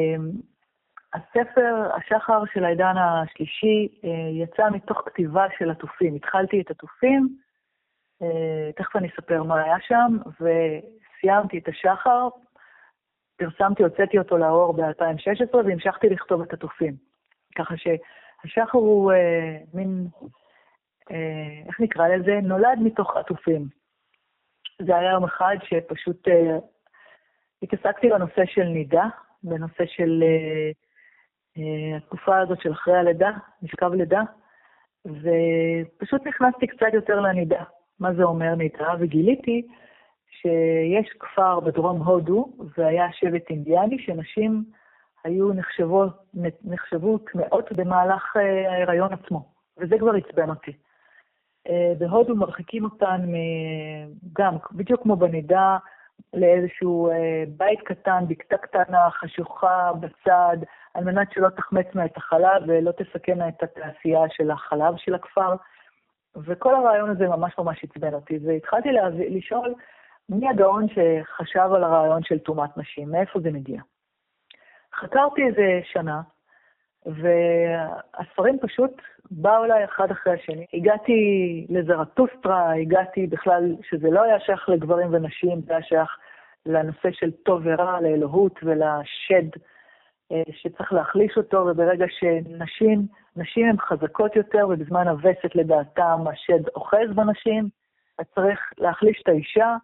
[1.14, 6.16] הספר, השחר של העידן השלישי, uh, יצא מתוך כתיבה של עטופים.
[6.16, 7.38] התחלתי את עטופים,
[8.24, 8.26] uh,
[8.76, 12.28] תכף אני אספר מה היה שם, וסיימתי את השחר,
[13.38, 16.96] פרסמתי, הוצאתי אותו לאור ב-2016, והמשכתי לכתוב את עטופים.
[17.58, 19.16] ככה שהשחר הוא uh,
[19.78, 20.08] מין...
[21.12, 22.40] אה, איך נקרא לזה?
[22.44, 23.68] נולד מתוך עטופים.
[24.82, 26.32] זה היה יום אחד שפשוט uh,
[27.64, 29.06] התעסקתי בנושא של נידה,
[29.44, 30.74] בנושא של uh,
[31.58, 34.22] uh, התקופה הזאת של אחרי הלידה, משכב לידה,
[35.06, 37.64] ופשוט נכנסתי קצת יותר לנידה,
[38.00, 39.68] מה זה אומר נידה, וגיליתי
[40.30, 44.64] שיש כפר בדרום הודו, והיה שבט אינדיאני, שנשים
[45.24, 46.14] היו נחשבות,
[46.64, 50.72] נחשבו טמאות במהלך ההיריון עצמו, וזה כבר עצבן אותי.
[51.70, 53.22] אה, בהודו מרחיקים אותן
[54.34, 55.78] גם, בדיוק כמו בנידה,
[56.34, 60.58] לאיזשהו אה, בית קטן, בקתה קטנה, חשוכה בצד,
[60.94, 65.56] על מנת שלא תחמץ לה את החלב ולא תסכן את התעשייה של החלב של הכפר.
[66.38, 69.74] וכל הרעיון הזה ממש ממש עצבן אותי, והתחלתי להביא, לשאול
[70.30, 73.82] מי הגאון שחשב על הרעיון של טומאת נשים, מאיפה זה מגיע.
[74.96, 76.22] חקרתי איזה שנה,
[77.08, 78.92] והספרים פשוט
[79.32, 80.66] באו אליי אחד אחרי השני.
[80.74, 81.22] הגעתי
[81.70, 86.18] לזרטוסטרה, הגעתי בכלל, שזה לא היה שייך לגברים ונשים, זה היה שייך
[86.66, 89.60] לנושא של טוב ורע, לאלוהות ולשד
[90.32, 97.16] אה, שצריך להחליש אותו, וברגע שנשים, נשים הן חזקות יותר, ובזמן הווסת לדעתם השד אוחז
[97.16, 97.70] בנשים,
[98.20, 99.76] אז צריך להחליש את האישה,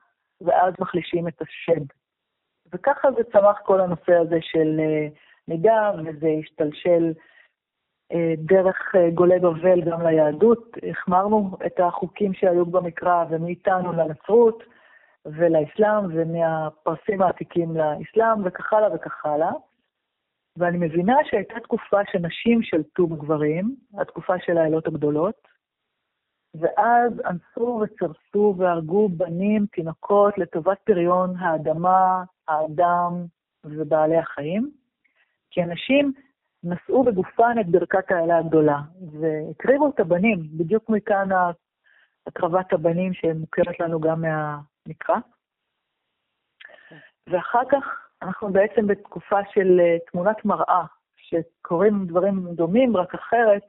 [0.41, 1.85] ואז מחלישים את השד.
[2.73, 5.07] וככה זה צמח כל הנושא הזה של אה,
[5.47, 7.13] מידע, וזה השתלשל
[8.11, 10.77] אה, דרך אה, גולי בבל גם ליהדות.
[10.89, 14.63] החמרנו את החוקים שהיו במקרא, ומאיתנו לנצרות
[15.25, 19.51] ולאסלאם, ומהפרסים העתיקים לאסלאם, וכך הלאה וכך הלאה.
[20.57, 25.47] ואני מבינה שהייתה תקופה שנשים שלטו בגברים, התקופה של האלות הגדולות,
[26.55, 33.25] ואז אנסו וצרסו והרגו בנים, תינוקות, לטובת פריון האדמה, האדם
[33.65, 34.82] ובעלי החיים.
[35.53, 36.13] כי אנשים
[36.63, 38.79] נשאו בגופן את ברכת האלה הגדולה,
[39.11, 41.29] והקריבו את הבנים, בדיוק מכאן
[42.27, 45.15] הקרבת הבנים שמוכרת לנו גם מהמקרא.
[47.27, 47.83] ואחר כך
[48.21, 50.85] אנחנו בעצם בתקופה של אה, תמונת מראה,
[51.17, 53.63] שקורים דברים דומים, רק אחרת,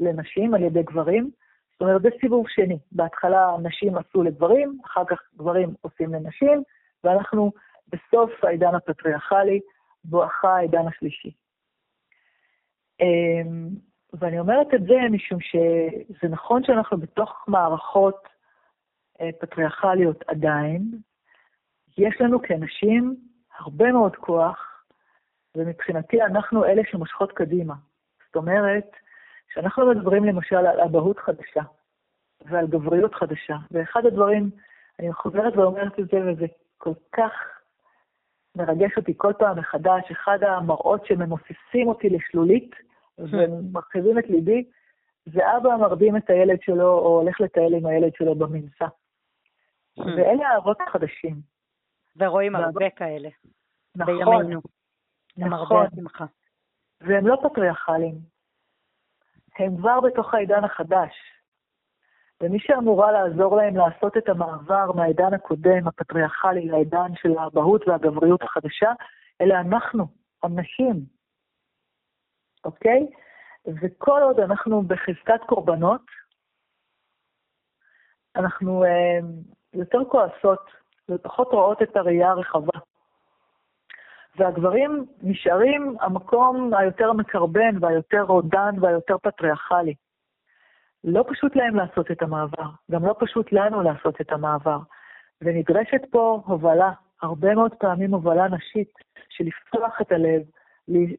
[0.00, 1.30] לנשים על ידי גברים.
[1.72, 2.78] זאת אומרת, זה סיבוב שני.
[2.92, 6.62] בהתחלה נשים עשו לגברים, אחר כך גברים עושים לנשים,
[7.04, 7.52] ואנחנו
[7.88, 9.60] בסוף העידן הפטריארכלי,
[10.08, 11.32] בואכה העידן השלישי.
[13.00, 13.68] אמ,
[14.12, 18.28] ואני אומרת את זה משום שזה נכון שאנחנו בתוך מערכות
[19.20, 20.82] אה, פטריארכליות עדיין,
[21.98, 23.16] יש לנו כאנשים
[23.58, 24.84] הרבה מאוד כוח,
[25.56, 27.74] ומבחינתי אנחנו אלה שמושכות קדימה.
[28.26, 28.90] זאת אומרת,
[29.48, 31.62] כשאנחנו מדברים למשל על אבהות חדשה
[32.44, 34.50] ועל גבריות חדשה, ואחד הדברים,
[34.98, 36.46] אני חוזרת ואומרת את זה, וזה
[36.78, 37.32] כל כך
[38.56, 42.74] מרגש אותי כל פעם מחדש, אחד המראות שממוססים אותי לשלולית
[43.18, 44.64] ומרחיבים את ליבי,
[45.26, 48.86] זה אבא מרדים את הילד שלו או הולך לטייל עם הילד שלו במנסה.
[49.96, 51.36] ואלה האבות החדשים.
[52.16, 53.28] ורואים הרבה כאלה.
[53.96, 54.14] נכון.
[54.16, 54.60] בימינו.
[55.36, 55.86] נכון.
[57.00, 58.14] והם לא פטריארכלים.
[59.58, 61.12] הם כבר בתוך העידן החדש.
[62.42, 68.92] ומי שאמורה לעזור להם לעשות את המעבר מהעידן הקודם, הפטריארכלי, לעידן של האבהות והגבריות החדשה,
[69.40, 70.06] אלה אנחנו,
[70.42, 71.04] הנשים.
[72.64, 73.06] אוקיי?
[73.66, 76.02] וכל עוד אנחנו בחזקת קורבנות,
[78.36, 79.18] אנחנו אה,
[79.72, 80.70] יותר כועסות
[81.10, 82.78] ופחות רואות את הראייה הרחבה.
[84.36, 89.94] והגברים נשארים המקום היותר מקרבן והיותר רודן והיותר פטריארכלי.
[91.06, 94.78] לא פשוט להם לעשות את המעבר, גם לא פשוט לנו לעשות את המעבר.
[95.40, 96.92] ונדרשת פה הובלה,
[97.22, 98.92] הרבה מאוד פעמים הובלה נשית,
[99.28, 100.42] של לפתוח את הלב,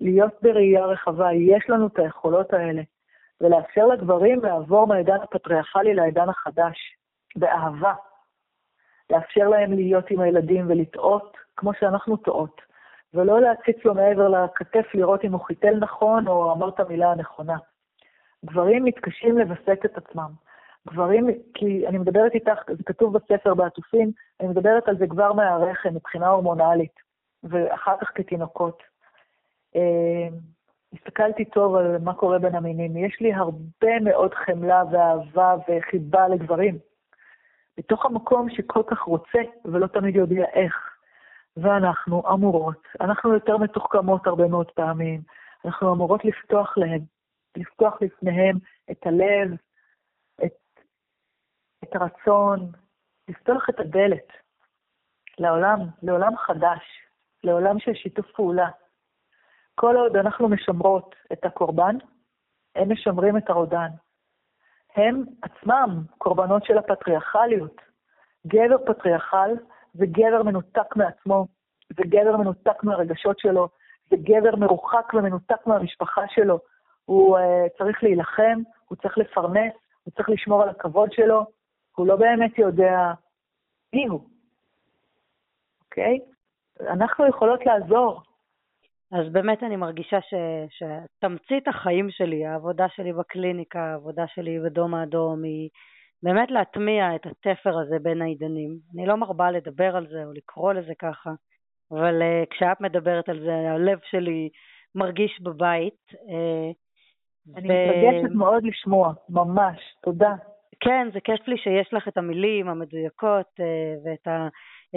[0.02, 2.82] להיות בראייה רחבה, יש לנו את היכולות האלה,
[3.41, 6.78] ולאפשר לגברים לעבור מהעידן הפטריארכלי לעידן החדש,
[7.36, 7.93] באהבה.
[9.10, 12.62] לאפשר להם להיות עם הילדים ולטעות כמו שאנחנו טועות,
[13.13, 17.58] ולא להציץ לו מעבר לכתף לראות אם הוא חיתל נכון או אמר את המילה הנכונה.
[18.45, 20.32] גברים מתקשים לווסת את עצמם.
[20.88, 25.95] גברים, כי אני מדברת איתך, זה כתוב בספר בעטופים, אני מדברת על זה כבר מהרחם
[25.95, 26.93] מבחינה הורמונלית,
[27.43, 28.84] ואחר כך כתינוקות.
[29.76, 30.28] אה,
[30.93, 32.97] הסתכלתי טוב על מה קורה בין המינים.
[32.97, 36.78] יש לי הרבה מאוד חמלה ואהבה וחיבה לגברים.
[37.78, 40.97] בתוך המקום שכל כך רוצה ולא תמיד יודע איך.
[41.58, 45.21] ואנחנו אמורות, אנחנו יותר מתוחכמות הרבה מאוד פעמים,
[45.65, 47.00] אנחנו אמורות לפתוח להם,
[47.58, 48.58] לפתוח לפניהם
[48.91, 49.58] את הלב,
[50.46, 50.54] את,
[51.84, 52.72] את הרצון,
[53.28, 54.28] לפתוח את הדלת
[55.39, 56.84] לעולם, לעולם חדש,
[57.43, 58.70] לעולם של שיתוף פעולה.
[59.76, 61.96] כל עוד אנחנו משמרות את הקורבן,
[62.76, 63.88] הם משמרים את הרודן.
[64.96, 67.82] הם עצמם קורבנות של הפטריארכליות.
[68.48, 69.50] גבר פטריארכל
[69.93, 71.48] זה גבר מנותק מעצמו,
[71.98, 73.70] זה גבר מנותק מהרגשות שלו,
[74.10, 76.60] זה גבר מרוחק ומנותק מהמשפחה שלו.
[77.08, 77.41] הוא uh,
[77.78, 81.46] צריך להילחם, הוא צריך לפרנס, הוא צריך לשמור על הכבוד שלו,
[81.96, 83.12] הוא לא באמת יודע
[83.93, 84.22] מי הוא,
[85.86, 86.17] אוקיי?
[86.17, 86.84] Okay?
[86.93, 88.22] אנחנו יכולות לעזור,
[89.12, 90.34] אז באמת אני מרגישה ש,
[90.70, 95.70] שתמצית החיים שלי, העבודה שלי בקליניקה, העבודה שלי בדום האדום, היא
[96.24, 98.78] באמת להטמיע את התפר הזה בין העידנים.
[98.93, 101.32] אני לא מרבה לדבר על זה או לקרוא לזה ככה,
[101.91, 104.50] אבל uh, כשאת מדברת על זה, הלב שלי
[104.96, 106.13] מרגיש בבית.
[106.13, 106.87] Uh,
[107.55, 107.67] אני.
[107.67, 110.33] מתרגשת מאוד לשמוע, ממש, תודה.
[110.79, 114.47] כן, זה כיף לי שיש לך את המילים המדויקות uh, ואת ה...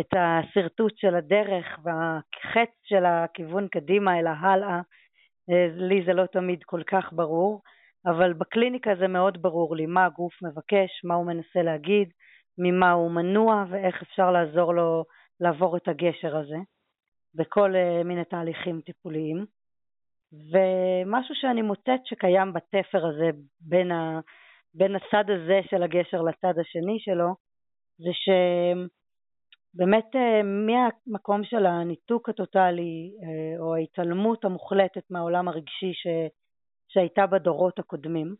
[0.00, 4.80] את השרטוט של הדרך והחץ של הכיוון קדימה אלא הלאה.
[5.50, 7.62] אה, לי זה לא תמיד כל כך ברור,
[8.06, 12.08] אבל בקליניקה זה מאוד ברור לי מה הגוף מבקש, מה הוא מנסה להגיד,
[12.58, 15.04] ממה הוא מנוע ואיך אפשר לעזור לו
[15.40, 16.58] לעבור את הגשר הזה
[17.34, 19.59] בכל uh, מיני תהליכים טיפוליים.
[20.32, 24.20] ומשהו שאני מוצאת שקיים בתפר הזה בין, ה,
[24.74, 27.34] בין הצד הזה של הגשר לצד השני שלו,
[27.98, 28.28] זה ש...
[29.74, 36.06] באמת אה, מהמקום של הניתוק הטוטלי אה, או ההתעלמות המוחלטת מהעולם הרגשי ש,
[36.88, 38.34] שהייתה בדורות הקודמים,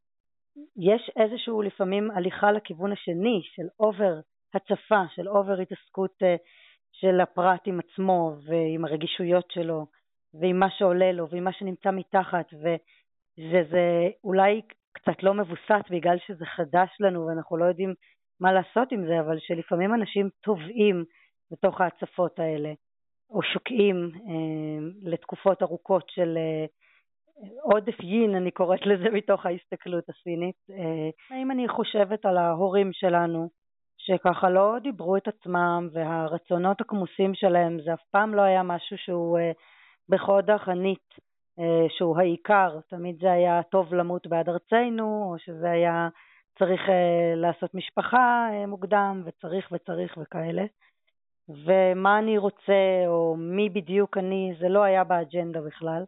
[0.77, 4.21] יש איזשהו לפעמים הליכה לכיוון השני של over
[4.55, 6.37] הצפה, של over התעסקות אה,
[6.93, 9.87] של הפרט עם עצמו ועם הרגישויות שלו
[10.35, 14.63] ועם מה שעולה לו ועם מה שנמצא מתחת וזה אולי
[14.93, 17.95] קצת לא מבוסס בגלל שזה חדש לנו ואנחנו לא יודעים
[18.41, 21.05] מה לעשות עם זה, אבל שלפעמים אנשים טובעים
[21.51, 22.73] בתוך ההצפות האלה,
[23.31, 26.67] או שוקעים אה, לתקופות ארוכות של, אה,
[27.63, 30.57] עודף יין, אני קוראת לזה מתוך ההסתכלות הסינית.
[30.71, 33.49] אה, אם אני חושבת על ההורים שלנו,
[33.99, 39.39] שככה לא דיברו את עצמם והרצונות הכמוסים שלהם, זה אף פעם לא היה משהו שהוא
[39.39, 39.53] אה,
[40.11, 41.15] בחוד החנית,
[41.59, 46.09] אה, שהוא העיקר, תמיד זה היה טוב למות בעד ארצנו, או שזה היה
[46.59, 46.81] צריך
[47.37, 50.65] לעשות משפחה מוקדם, וצריך וצריך וכאלה.
[51.49, 56.05] ומה אני רוצה, או מי בדיוק אני, זה לא היה באג'נדה בכלל.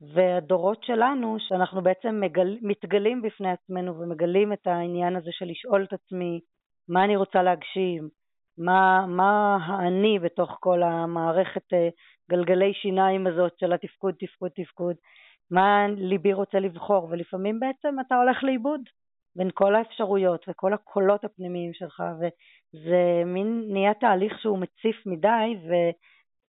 [0.00, 5.92] והדורות שלנו, שאנחנו בעצם מגל, מתגלים בפני עצמנו ומגלים את העניין הזה של לשאול את
[5.92, 6.40] עצמי
[6.88, 8.08] מה אני רוצה להגשים,
[8.58, 11.72] מה, מה האני בתוך כל המערכת
[12.30, 14.96] אה, גלגלי שיניים הזאת של התפקוד, תפקוד, תפקוד,
[15.50, 18.80] מה ליבי רוצה לבחור, ולפעמים בעצם אתה הולך לאיבוד
[19.36, 25.56] בין כל האפשרויות וכל הקולות הפנימיים שלך, וזה מין נהיה תהליך שהוא מציף מדי,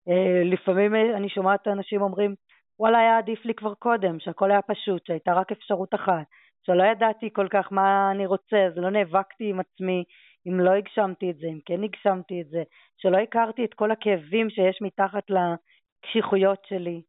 [0.06, 2.34] ולפעמים אה, אני שומעת אנשים אומרים,
[2.78, 6.26] וואלה היה עדיף לי כבר קודם, שהכל היה פשוט, שהייתה רק אפשרות אחת,
[6.66, 10.04] שלא ידעתי כל כך מה אני רוצה, אז לא נאבקתי עם עצמי
[10.46, 12.62] אם לא הגשמתי את זה, אם כן הגשמתי את זה,
[12.96, 17.02] שלא הכרתי את כל הכאבים שיש מתחת לקשיחויות שלי.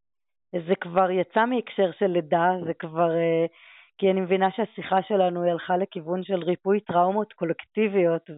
[0.68, 3.12] זה כבר יצא מהקשר של לידה, זה כבר...
[3.12, 3.46] אה,
[3.98, 8.30] כי אני מבינה שהשיחה שלנו היא הלכה לכיוון של ריפוי טראומות קולקטיביות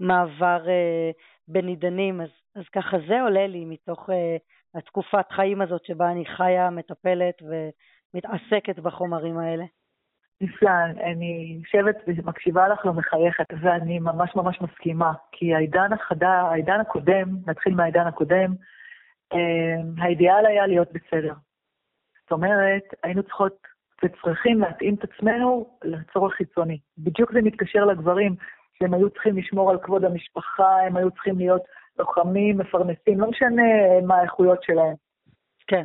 [0.00, 1.14] ומעבר uh,
[1.48, 4.12] בין עידנים, אז, אז ככה זה עולה לי מתוך uh,
[4.74, 9.64] התקופת חיים הזאת שבה אני חיה, מטפלת ומתעסקת בחומרים האלה.
[10.40, 10.70] נפלא,
[11.00, 17.74] אני יושבת ומקשיבה לך ומחייכת, ואני ממש ממש מסכימה, כי העידן החדה, העידן הקודם, נתחיל
[17.74, 18.54] מהעידן הקודם,
[19.32, 21.34] אה, האידיאל היה להיות בסדר.
[22.22, 23.66] זאת אומרת, היינו צריכות
[24.04, 26.78] וצריכים להתאים את עצמנו לצורך חיצוני.
[26.98, 28.34] בדיוק זה מתקשר לגברים,
[28.78, 31.62] שהם היו צריכים לשמור על כבוד המשפחה, הם היו צריכים להיות
[31.98, 33.62] לוחמים, מפרנסים, לא משנה
[34.06, 34.94] מה האיכויות שלהם.
[35.66, 35.84] כן.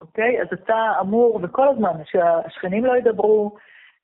[0.00, 0.42] אוקיי?
[0.42, 3.56] אז אתה אמור, וכל הזמן, שהשכנים לא ידברו,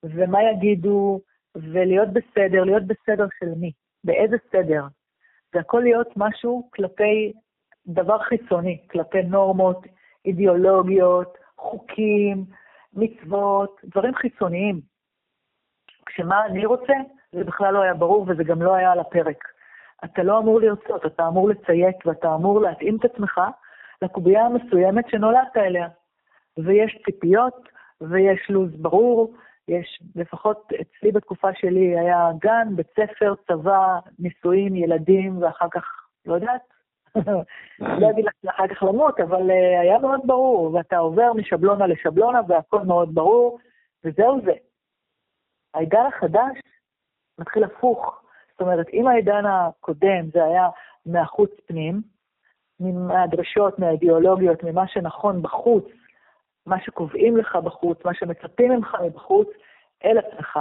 [0.02, 1.20] ומה יגידו,
[1.54, 3.72] ולהיות בסדר, להיות בסדר של מי?
[4.04, 4.84] באיזה סדר?
[5.54, 7.32] זה הכל להיות משהו כלפי
[7.86, 9.86] דבר חיצוני, כלפי נורמות,
[10.24, 12.44] אידיאולוגיות, חוקים,
[12.92, 14.80] מצוות, דברים חיצוניים.
[16.06, 16.94] כשמה אני רוצה,
[17.32, 19.44] זה בכלל לא היה ברור וזה גם לא היה על הפרק.
[20.04, 23.40] אתה לא אמור לרצות, אתה אמור לציית ואתה אמור להתאים את עצמך
[24.02, 25.88] לקובייה המסוימת שנולדת אליה.
[26.58, 27.68] ויש ציפיות
[28.00, 29.34] ויש לו"ז ברור,
[29.68, 35.84] יש, לפחות אצלי בתקופה שלי היה גן, בית ספר, צבא, נישואים, ילדים, ואחר כך,
[36.26, 36.60] לא יודעת,
[37.78, 42.40] לא אגיד לך אחר כך למות, אבל uh, היה מאוד ברור, ואתה עובר משבלונה לשבלונה
[42.48, 43.58] והכל מאוד ברור,
[44.04, 44.52] וזהו זה.
[45.74, 46.58] העידן החדש
[47.38, 48.22] מתחיל הפוך.
[48.52, 50.68] זאת אומרת, אם העידן הקודם זה היה
[51.06, 52.00] מהחוץ פנים,
[52.80, 55.84] מהדרשות, מהאידיאולוגיות, ממה שנכון בחוץ,
[56.66, 59.48] מה שקובעים לך בחוץ, מה שמצפים ממך מבחוץ,
[60.04, 60.58] אל עצמך,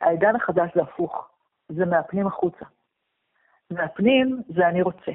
[0.00, 1.28] העידן החדש זה הפוך,
[1.68, 2.64] זה מהפנים החוצה.
[3.70, 5.12] מהפנים זה אני רוצה.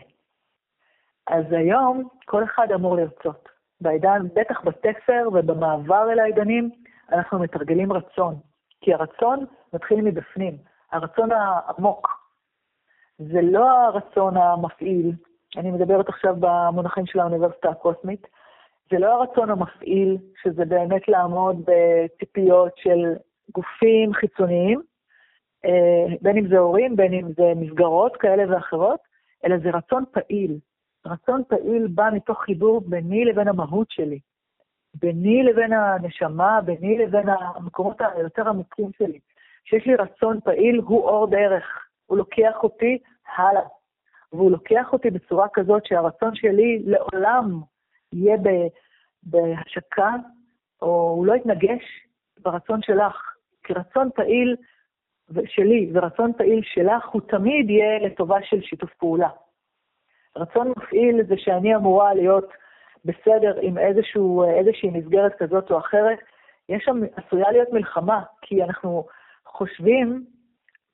[1.27, 3.49] אז היום כל אחד אמור לרצות.
[3.81, 6.69] בעידן, בטח בתפר ובמעבר אל העידנים,
[7.11, 8.35] אנחנו מתרגלים רצון.
[8.81, 10.57] כי הרצון מתחיל מבפנים,
[10.91, 12.07] הרצון העמוק.
[13.17, 15.11] זה לא הרצון המפעיל,
[15.58, 18.28] אני מדברת עכשיו במונחים של האוניברסיטה הקוסמית,
[18.91, 23.14] זה לא הרצון המפעיל, שזה באמת לעמוד בציפיות של
[23.54, 24.82] גופים חיצוניים,
[25.66, 28.99] אה, בין אם זה הורים, בין אם זה מסגרות כאלה ואחרות,
[29.45, 30.58] אלא זה רצון פעיל.
[31.06, 34.20] רצון פעיל בא מתוך חיבור ביני לבין המהות שלי,
[34.93, 39.20] ביני לבין הנשמה, ביני לבין המקומות היותר עמוקים שלי.
[39.66, 41.88] שיש לי רצון פעיל, הוא אור דרך.
[42.06, 42.97] הוא לוקח אותי
[43.36, 43.68] הלאה.
[44.34, 47.61] והוא לוקח אותי בצורה כזאת שהרצון שלי לעולם
[48.13, 48.38] יהיה
[49.23, 50.11] בהשקה,
[50.81, 51.84] או הוא לא יתנגש
[52.39, 53.34] ברצון שלך.
[53.63, 54.55] כי רצון פעיל
[55.45, 59.29] שלי ורצון פעיל שלך, הוא תמיד יהיה לטובה של שיתוף פעולה.
[60.36, 62.47] רצון מפעיל זה שאני אמורה להיות
[63.05, 66.19] בסדר עם איזשהו, איזושהי מסגרת כזאת או אחרת.
[66.69, 69.05] יש שם, עשויה להיות מלחמה, כי אנחנו
[69.45, 70.25] חושבים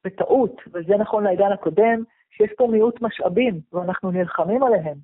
[0.03, 4.97] בטעות, וזה נכון לעידן הקודם, שיש פה מיעוט משאבים, ואנחנו נלחמים עליהם.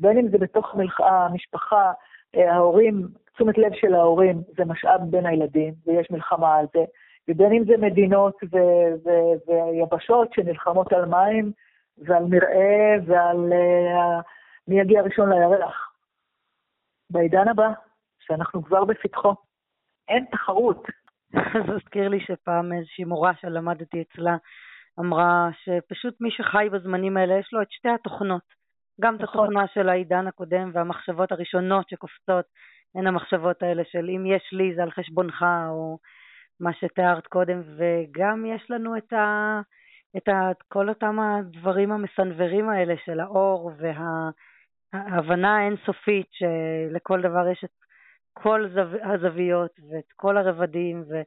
[0.00, 1.92] בין אם זה בתוך המשפחה,
[2.34, 6.84] אה, ההורים, תשומת לב של ההורים זה משאב בין הילדים, ויש מלחמה על זה,
[7.28, 11.52] ובין אם זה מדינות ו- ו- ויבשות שנלחמות על מים
[11.98, 14.22] ועל מרעה ועל uh,
[14.68, 15.92] מי יגיע ראשון לירח.
[17.10, 17.68] בעידן הבא,
[18.18, 19.34] שאנחנו כבר בפתחו,
[20.08, 20.86] אין תחרות.
[21.66, 24.36] זה הזכיר לי שפעם איזושהי מורה שלמדתי אצלה
[25.00, 28.58] אמרה שפשוט מי שחי בזמנים האלה יש לו את שתי התוכנות.
[29.00, 29.44] גם את נכון.
[29.44, 32.44] התוכנה של העידן הקודם והמחשבות הראשונות שקופצות
[32.96, 35.98] אין המחשבות האלה של אם יש לי זה על חשבונך, או
[36.60, 39.60] מה שתיארת קודם, וגם יש לנו את, ה,
[40.16, 43.70] את ה, כל אותם הדברים המסנוורים האלה של האור
[44.92, 47.70] וההבנה האינסופית שלכל דבר יש את
[48.32, 51.24] כל זו, הזוויות ואת כל הרבדים, ואין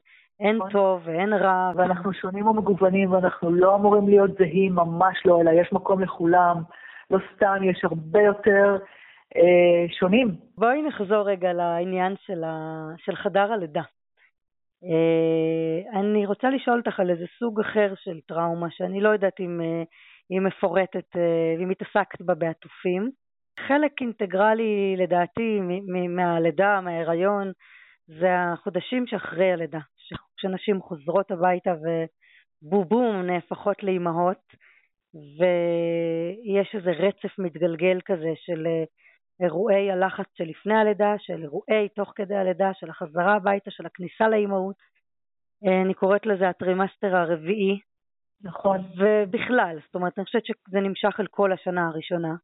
[0.56, 0.70] נכון.
[0.70, 1.72] טוב ואין רע.
[1.76, 6.56] ואנחנו שונים ומגוונים ואנחנו לא אמורים להיות זהים, ממש לא, אלא יש מקום לכולם.
[7.10, 8.76] לא סתם, יש הרבה יותר
[9.36, 10.28] אה, שונים.
[10.58, 12.86] בואי נחזור רגע לעניין של, ה...
[12.98, 13.82] של חדר הלידה.
[14.84, 19.60] אה, אני רוצה לשאול אותך על איזה סוג אחר של טראומה, שאני לא יודעת אם
[19.60, 19.82] אה,
[20.30, 23.10] היא מפורטת, אה, אם התעסקת בה בעטופים.
[23.68, 25.60] חלק אינטגרלי לדעתי
[26.08, 27.52] מהלידה, מההיריון,
[28.06, 29.78] זה החודשים שאחרי הלידה,
[30.42, 31.74] כשנשים חוזרות הביתה
[32.62, 34.54] ובובום נהפכות לאימהות,
[35.14, 38.66] ויש איזה רצף מתגלגל כזה של
[39.42, 44.76] אירועי הלחץ שלפני הלידה, של אירועי תוך כדי הלידה, של החזרה הביתה, של הכניסה לאימהות.
[45.66, 47.78] אה, אני קוראת לזה הטרימסטר הרביעי.
[48.44, 48.78] נכון.
[48.98, 52.34] ובכלל, זאת אומרת, אני חושבת שזה נמשך על כל השנה הראשונה.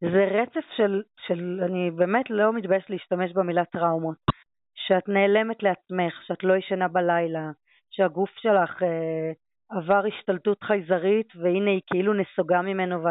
[0.00, 4.31] זה רצף של, של, אני באמת לא מתביישת להשתמש במילה טראומות.
[4.74, 7.50] שאת נעלמת לעצמך, שאת לא ישנה בלילה,
[7.90, 9.32] שהגוף שלך אה,
[9.72, 13.02] עבר השתלטות חייזרית והנה היא כאילו נסוגה ממנו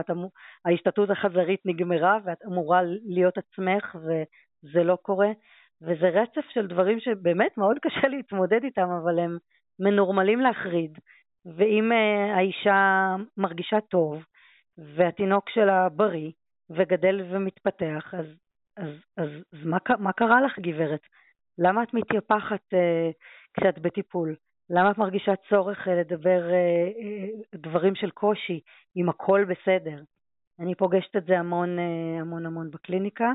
[0.66, 5.30] וההשתלטות החייזרית נגמרה ואת אמורה להיות עצמך וזה לא קורה
[5.82, 9.38] וזה רצף של דברים שבאמת מאוד קשה להתמודד איתם אבל הם
[9.80, 10.98] מנורמלים להחריד
[11.46, 14.24] ואם uh, האישה מרגישה טוב
[14.78, 16.32] והתינוק שלה בריא
[16.70, 18.26] וגדל ומתפתח אז,
[18.78, 21.02] אז, אז, אז מה, מה קרה לך גברת?
[21.64, 23.14] למה את מתייפחת uh,
[23.54, 24.36] כשאת בטיפול?
[24.74, 26.56] למה את מרגישה צורך אה, לדבר אה,
[27.00, 28.60] אה, דברים של קושי
[28.96, 30.04] אם הכל בסדר?
[30.60, 31.80] אני פוגשת את זה המון
[32.22, 33.32] המון המון בקליניקה.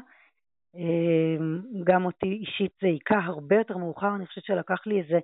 [1.84, 5.18] גם אותי אישית זה היכה הרבה יותר מאוחר, אני חושבת שלקח לי איזה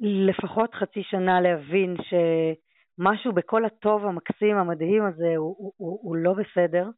[0.00, 6.32] לפחות חצי שנה להבין שמשהו בכל הטוב המקסים המדהים הזה הוא, הוא, הוא, הוא לא
[6.32, 6.88] בסדר.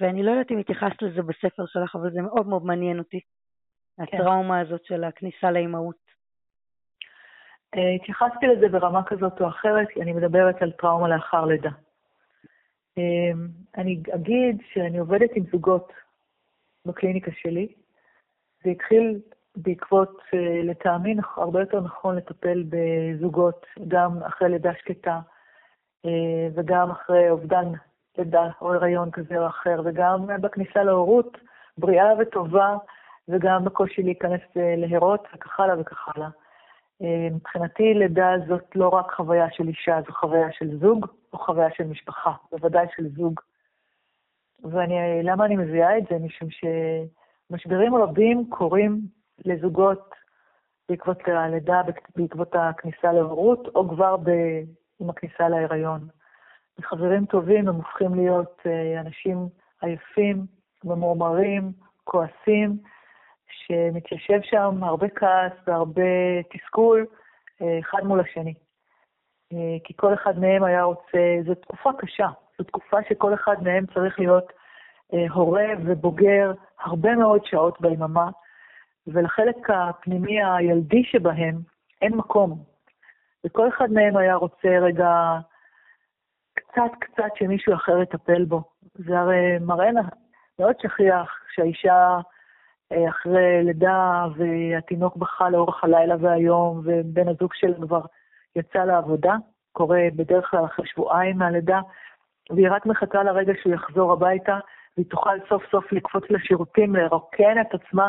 [0.00, 3.20] ואני לא יודעת אם התייחסת לזה בספר שלך, אבל זה מאוד מאוד מעניין אותי,
[3.96, 4.02] כן.
[4.02, 6.10] הטראומה הזאת של הכניסה לאימהות.
[7.76, 11.70] אה, התייחסתי לזה ברמה כזאת או אחרת, כי אני מדברת על טראומה לאחר לידה.
[12.98, 13.32] אה,
[13.76, 15.92] אני אגיד שאני עובדת עם זוגות
[16.86, 17.68] בקליניקה שלי.
[18.64, 19.20] זה התחיל
[19.56, 25.20] בעקבות, אה, לטעמי, הרבה יותר נכון לטפל בזוגות, גם אחרי לידה שקטה,
[26.54, 27.72] וגם אחרי אובדן
[28.18, 31.38] לידה או הריון כזה או אחר, וגם בכניסה להורות
[31.78, 32.76] בריאה וטובה,
[33.28, 36.28] וגם בקושי להיכנס להרות וכך הלאה וכך הלאה.
[37.30, 41.84] מבחינתי לידה זאת לא רק חוויה של אישה, זו חוויה של זוג או חוויה של
[41.84, 43.40] משפחה, בוודאי של זוג.
[44.64, 46.18] ולמה אני מביאה את זה?
[46.18, 49.00] משום שמשברים רבים קורים
[49.44, 50.14] לזוגות
[50.88, 51.82] בעקבות הלידה,
[52.16, 54.30] בעקבות הכניסה להורות, או כבר ב...
[55.00, 56.00] עם הכניסה להיריון.
[56.80, 59.48] חברים טובים הם הופכים להיות אה, אנשים
[59.82, 60.46] עייפים,
[60.84, 61.72] ממורמרים,
[62.04, 62.78] כועסים,
[63.50, 66.02] שמתיישב שם הרבה כעס והרבה
[66.50, 67.06] תסכול
[67.62, 68.54] אה, אחד מול השני.
[69.52, 73.86] אה, כי כל אחד מהם היה רוצה, זו תקופה קשה, זו תקופה שכל אחד מהם
[73.94, 74.52] צריך להיות
[75.30, 78.30] הורה ובוגר הרבה מאוד שעות ביממה,
[79.06, 81.60] ולחלק הפנימי הילדי שבהם
[82.02, 82.64] אין מקום.
[83.44, 85.38] וכל אחד מהם היה רוצה רגע
[86.54, 88.62] קצת קצת שמישהו אחר יטפל בו.
[88.94, 89.90] זה הרי מראה
[90.58, 92.18] מאוד שכיח שהאישה
[92.92, 98.00] אה, אחרי לידה והתינוק בכה לאורך הלילה והיום, ובן הזוג שלה כבר
[98.56, 99.34] יצא לעבודה,
[99.72, 101.80] קורה בדרך כלל אחרי שבועיים מהלידה,
[102.50, 104.58] והיא רק מחכה לרגע שהוא יחזור הביתה,
[104.96, 108.08] והיא תוכל סוף סוף לקפוץ לשירותים, לרוקן את עצמה,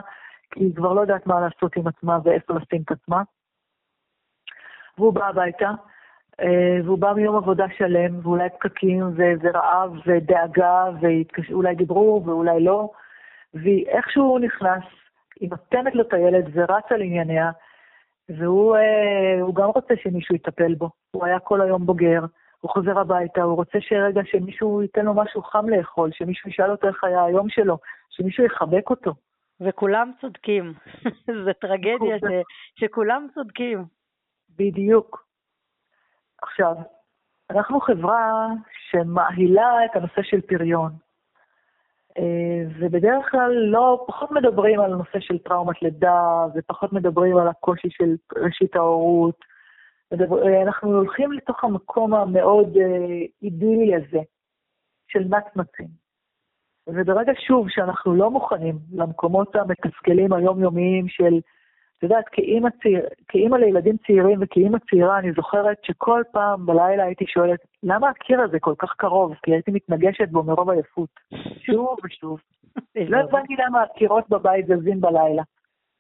[0.52, 3.22] כי היא כבר לא יודעת מה לעשות עם עצמה ואיפה לשים את עצמה.
[4.98, 5.72] והוא בא הביתה,
[6.86, 10.86] והוא בא מיום עבודה שלם, ואולי פקקים, ואיזה רעב, ודאגה,
[11.50, 12.90] ואולי דיברו, ואולי לא,
[13.54, 14.84] והיא איכשהו נכנס,
[15.40, 17.52] היא נותנת לו את הילד ורצה לענייניה,
[18.30, 20.90] והוא אה, גם רוצה שמישהו יטפל בו.
[21.12, 22.22] הוא היה כל היום בוגר,
[22.62, 26.88] הוא חוזר הביתה, הוא רוצה שרגע שמישהו ייתן לו משהו חם לאכול, שמישהו ישאל אותו
[26.88, 27.78] איך היה היום שלו,
[28.10, 29.14] שמישהו יחבק אותו.
[29.62, 30.74] וכולם צודקים.
[31.46, 32.24] זה טרגדיה ש...
[32.80, 33.86] שכולם צודקים.
[34.58, 35.31] בדיוק.
[36.42, 36.76] עכשיו,
[37.50, 38.48] אנחנו חברה
[38.90, 40.92] שמאהילה את הנושא של פריון.
[42.18, 47.88] אה, ובדרך כלל לא, פחות מדברים על הנושא של טראומת לידה, ופחות מדברים על הקושי
[47.92, 49.46] של ראשית ההורות.
[50.14, 54.20] אה, אנחנו הולכים לתוך המקום המאוד אה, אידילי הזה,
[55.08, 55.88] של נצנצים.
[56.88, 61.40] וברגע שוב שאנחנו לא מוכנים למקומות המתסכלים היומיומיים של,
[62.02, 67.26] את יודעת, כאימא, צעיר, כאימא לילדים צעירים וכאימא צעירה, אני זוכרת שכל פעם בלילה הייתי
[67.28, 69.34] שואלת, למה הקיר הזה כל כך קרוב?
[69.44, 71.10] כי הייתי מתנגשת בו מרוב עייפות.
[71.66, 72.40] שוב ושוב.
[73.12, 75.44] לא הבנתי למה הקירות בבית זזים בלילה.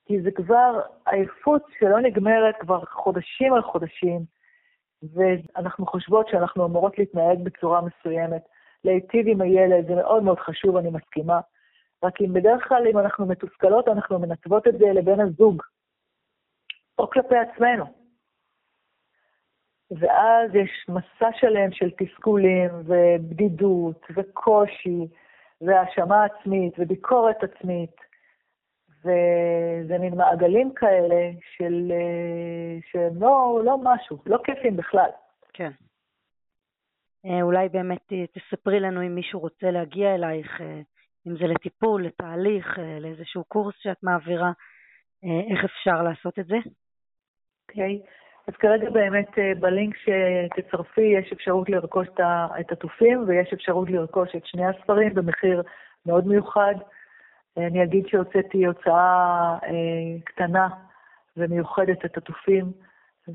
[0.05, 4.19] כי זה כבר עייפות שלא נגמרת כבר חודשים על חודשים,
[5.13, 8.41] ואנחנו חושבות שאנחנו אמורות להתנהג בצורה מסוימת.
[8.83, 11.39] להיטיב עם הילד, זה מאוד מאוד חשוב, אני מסכימה.
[12.03, 15.61] רק אם בדרך כלל, אם אנחנו מתוסכלות, אנחנו מנתבות את זה לבן הזוג,
[17.01, 17.85] או כלפי עצמנו.
[19.91, 25.07] ואז יש מסע שלם של תסכולים ובדידות וקושי
[25.61, 27.95] והאשמה עצמית וביקורת עצמית,
[28.99, 31.91] וזה מין מעגלים כאלה של,
[32.91, 35.09] שהם לא, לא משהו, לא כיפים בכלל.
[35.53, 35.71] כן.
[37.25, 40.81] אה, אולי באמת תספרי לנו אם מישהו רוצה להגיע אלייך, אה,
[41.27, 44.51] אם זה לטיפול, לתהליך, אה, לאיזשהו קורס שאת מעבירה,
[45.51, 46.55] איך אפשר לעשות את זה?
[47.71, 47.99] אוקיי.
[48.47, 52.07] אז כרגע באמת בלינק שתצרפי יש אפשרות לרכוש
[52.59, 55.63] את התופים ויש אפשרות לרכוש את שני הספרים במחיר
[56.05, 56.75] מאוד מיוחד.
[57.57, 59.57] אני אגיד שהוצאתי הוצאה
[60.25, 60.67] קטנה
[61.37, 62.71] ומיוחדת את התופים,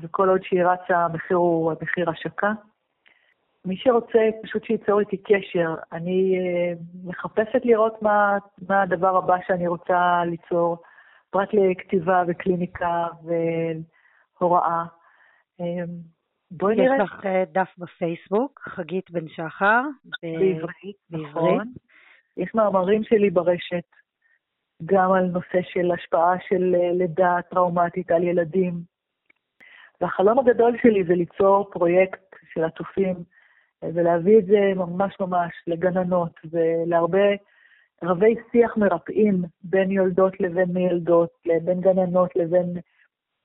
[0.01, 2.51] וכל עוד שהיא רצה המחיר הוא מחיר השקה.
[3.65, 5.75] מי שרוצה, פשוט שייצור איתי קשר.
[5.91, 10.77] אני uh, מחפשת לראות מה, מה הדבר הבא שאני רוצה ליצור,
[11.29, 13.96] פרט לכתיבה וקליניקה והוראה.
[14.43, 15.63] Uh,
[16.51, 16.95] בואי נראה.
[16.95, 19.81] יש לך uh, דף בפייסבוק, חגית בן שחר.
[20.23, 21.73] בעברית, נכון.
[22.37, 23.85] יש מאמרים שלי ברשת,
[24.85, 28.73] גם על נושא של השפעה של לידה טראומטית על ילדים.
[30.01, 33.15] והחלום הגדול שלי זה ליצור פרויקט של עטופים
[33.83, 37.27] ולהביא את זה ממש ממש לגננות ולהרבה
[38.03, 41.29] רבי שיח מרפאים בין יולדות לבין מילדות,
[41.65, 42.81] בין גננות לבין אה,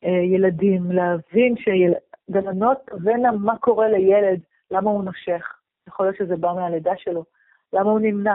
[0.03, 4.40] ילדים, להבין שגננות תבנה מה קורה לילד,
[4.70, 5.53] למה הוא נושך,
[5.88, 7.24] יכול להיות שזה בא מהלידה שלו,
[7.72, 8.34] למה הוא נמנע,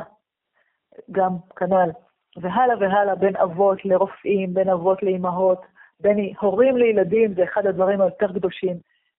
[1.12, 1.90] גם כנ"ל,
[2.38, 5.62] והלאה והלאה, בין אבות לרופאים, בין אבות לאימהות,
[6.00, 8.78] בין הורים לילדים, זה אחד הדברים היותר קדושים.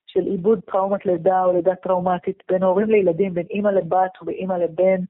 [0.09, 4.55] של עיבוד טראומת לידה או לידה טראומטית בין הורים לילדים, בין אימא לבת ובין אימא
[4.55, 5.01] לבן,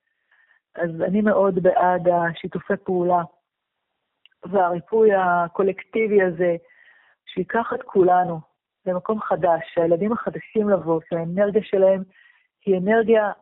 [0.77, 3.23] אז אני מאוד בעד השיתופי פעולה
[4.45, 6.57] והריפוי הקולקטיבי הזה,
[7.35, 8.41] שייקח את כולנו
[8.87, 12.03] למקום חדש, שהילדים החדשים לבוא, שהאנרגיה שלהם
[12.67, 13.33] היא אנרגיה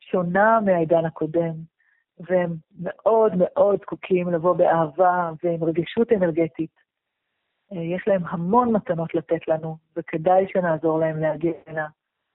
[0.00, 1.54] שונה מהעידן הקודם,
[2.18, 6.82] והם מאוד מאוד זקוקים לבוא באהבה ועם רגישות אנרגטית.
[7.72, 11.86] אה, יש להם המון מתנות לתת לנו, וכדאי שנעזור להם להגיע הנה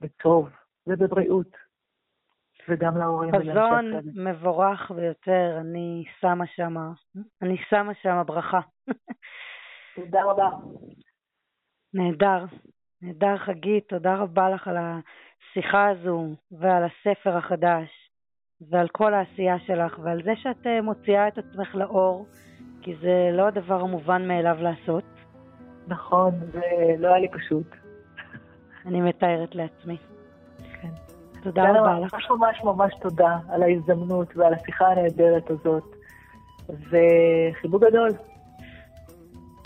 [0.02, 0.50] בטוב
[0.88, 1.58] ובבריאות,
[2.70, 3.32] וגם להורים.
[3.32, 6.76] חזון מבורך ביותר, אני שמה שם,
[7.42, 8.60] אני שמה שם ברכה.
[9.98, 10.50] תודה רבה.
[11.94, 12.46] נהדר,
[13.02, 17.90] נהדר חגית, תודה רבה לך על השיחה הזו ועל הספר החדש
[18.70, 22.26] ועל כל העשייה שלך ועל זה שאת אה, מוציאה את עצמך לאור,
[22.82, 25.04] כי זה לא הדבר המובן מאליו לעשות.
[25.88, 26.62] נכון, זה
[26.98, 27.68] לא היה לי פשוט.
[28.86, 29.98] אני מתארת לעצמי.
[30.82, 30.92] כן.
[31.44, 32.14] תודה רבה לך.
[32.14, 35.96] ממש ממש ממש תודה על ההזדמנות ועל השיחה הנהדרת הזאת,
[36.70, 38.10] וחיבוק גדול.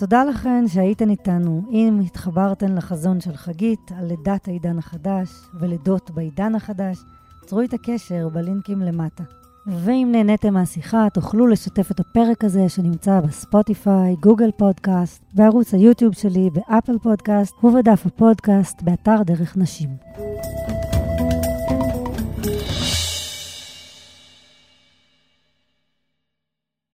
[0.01, 1.61] תודה לכן שהייתן איתנו.
[1.71, 5.29] אם התחברתן לחזון של חגית על לידת העידן החדש
[5.59, 6.97] ולידות בעידן החדש,
[7.45, 9.23] צרו את הקשר בלינקים למטה.
[9.67, 16.49] ואם נהניתם מהשיחה, תוכלו לשתף את הפרק הזה שנמצא בספוטיפיי, גוגל פודקאסט, בערוץ היוטיוב שלי,
[16.49, 19.89] באפל פודקאסט ובדף הפודקאסט באתר דרך נשים.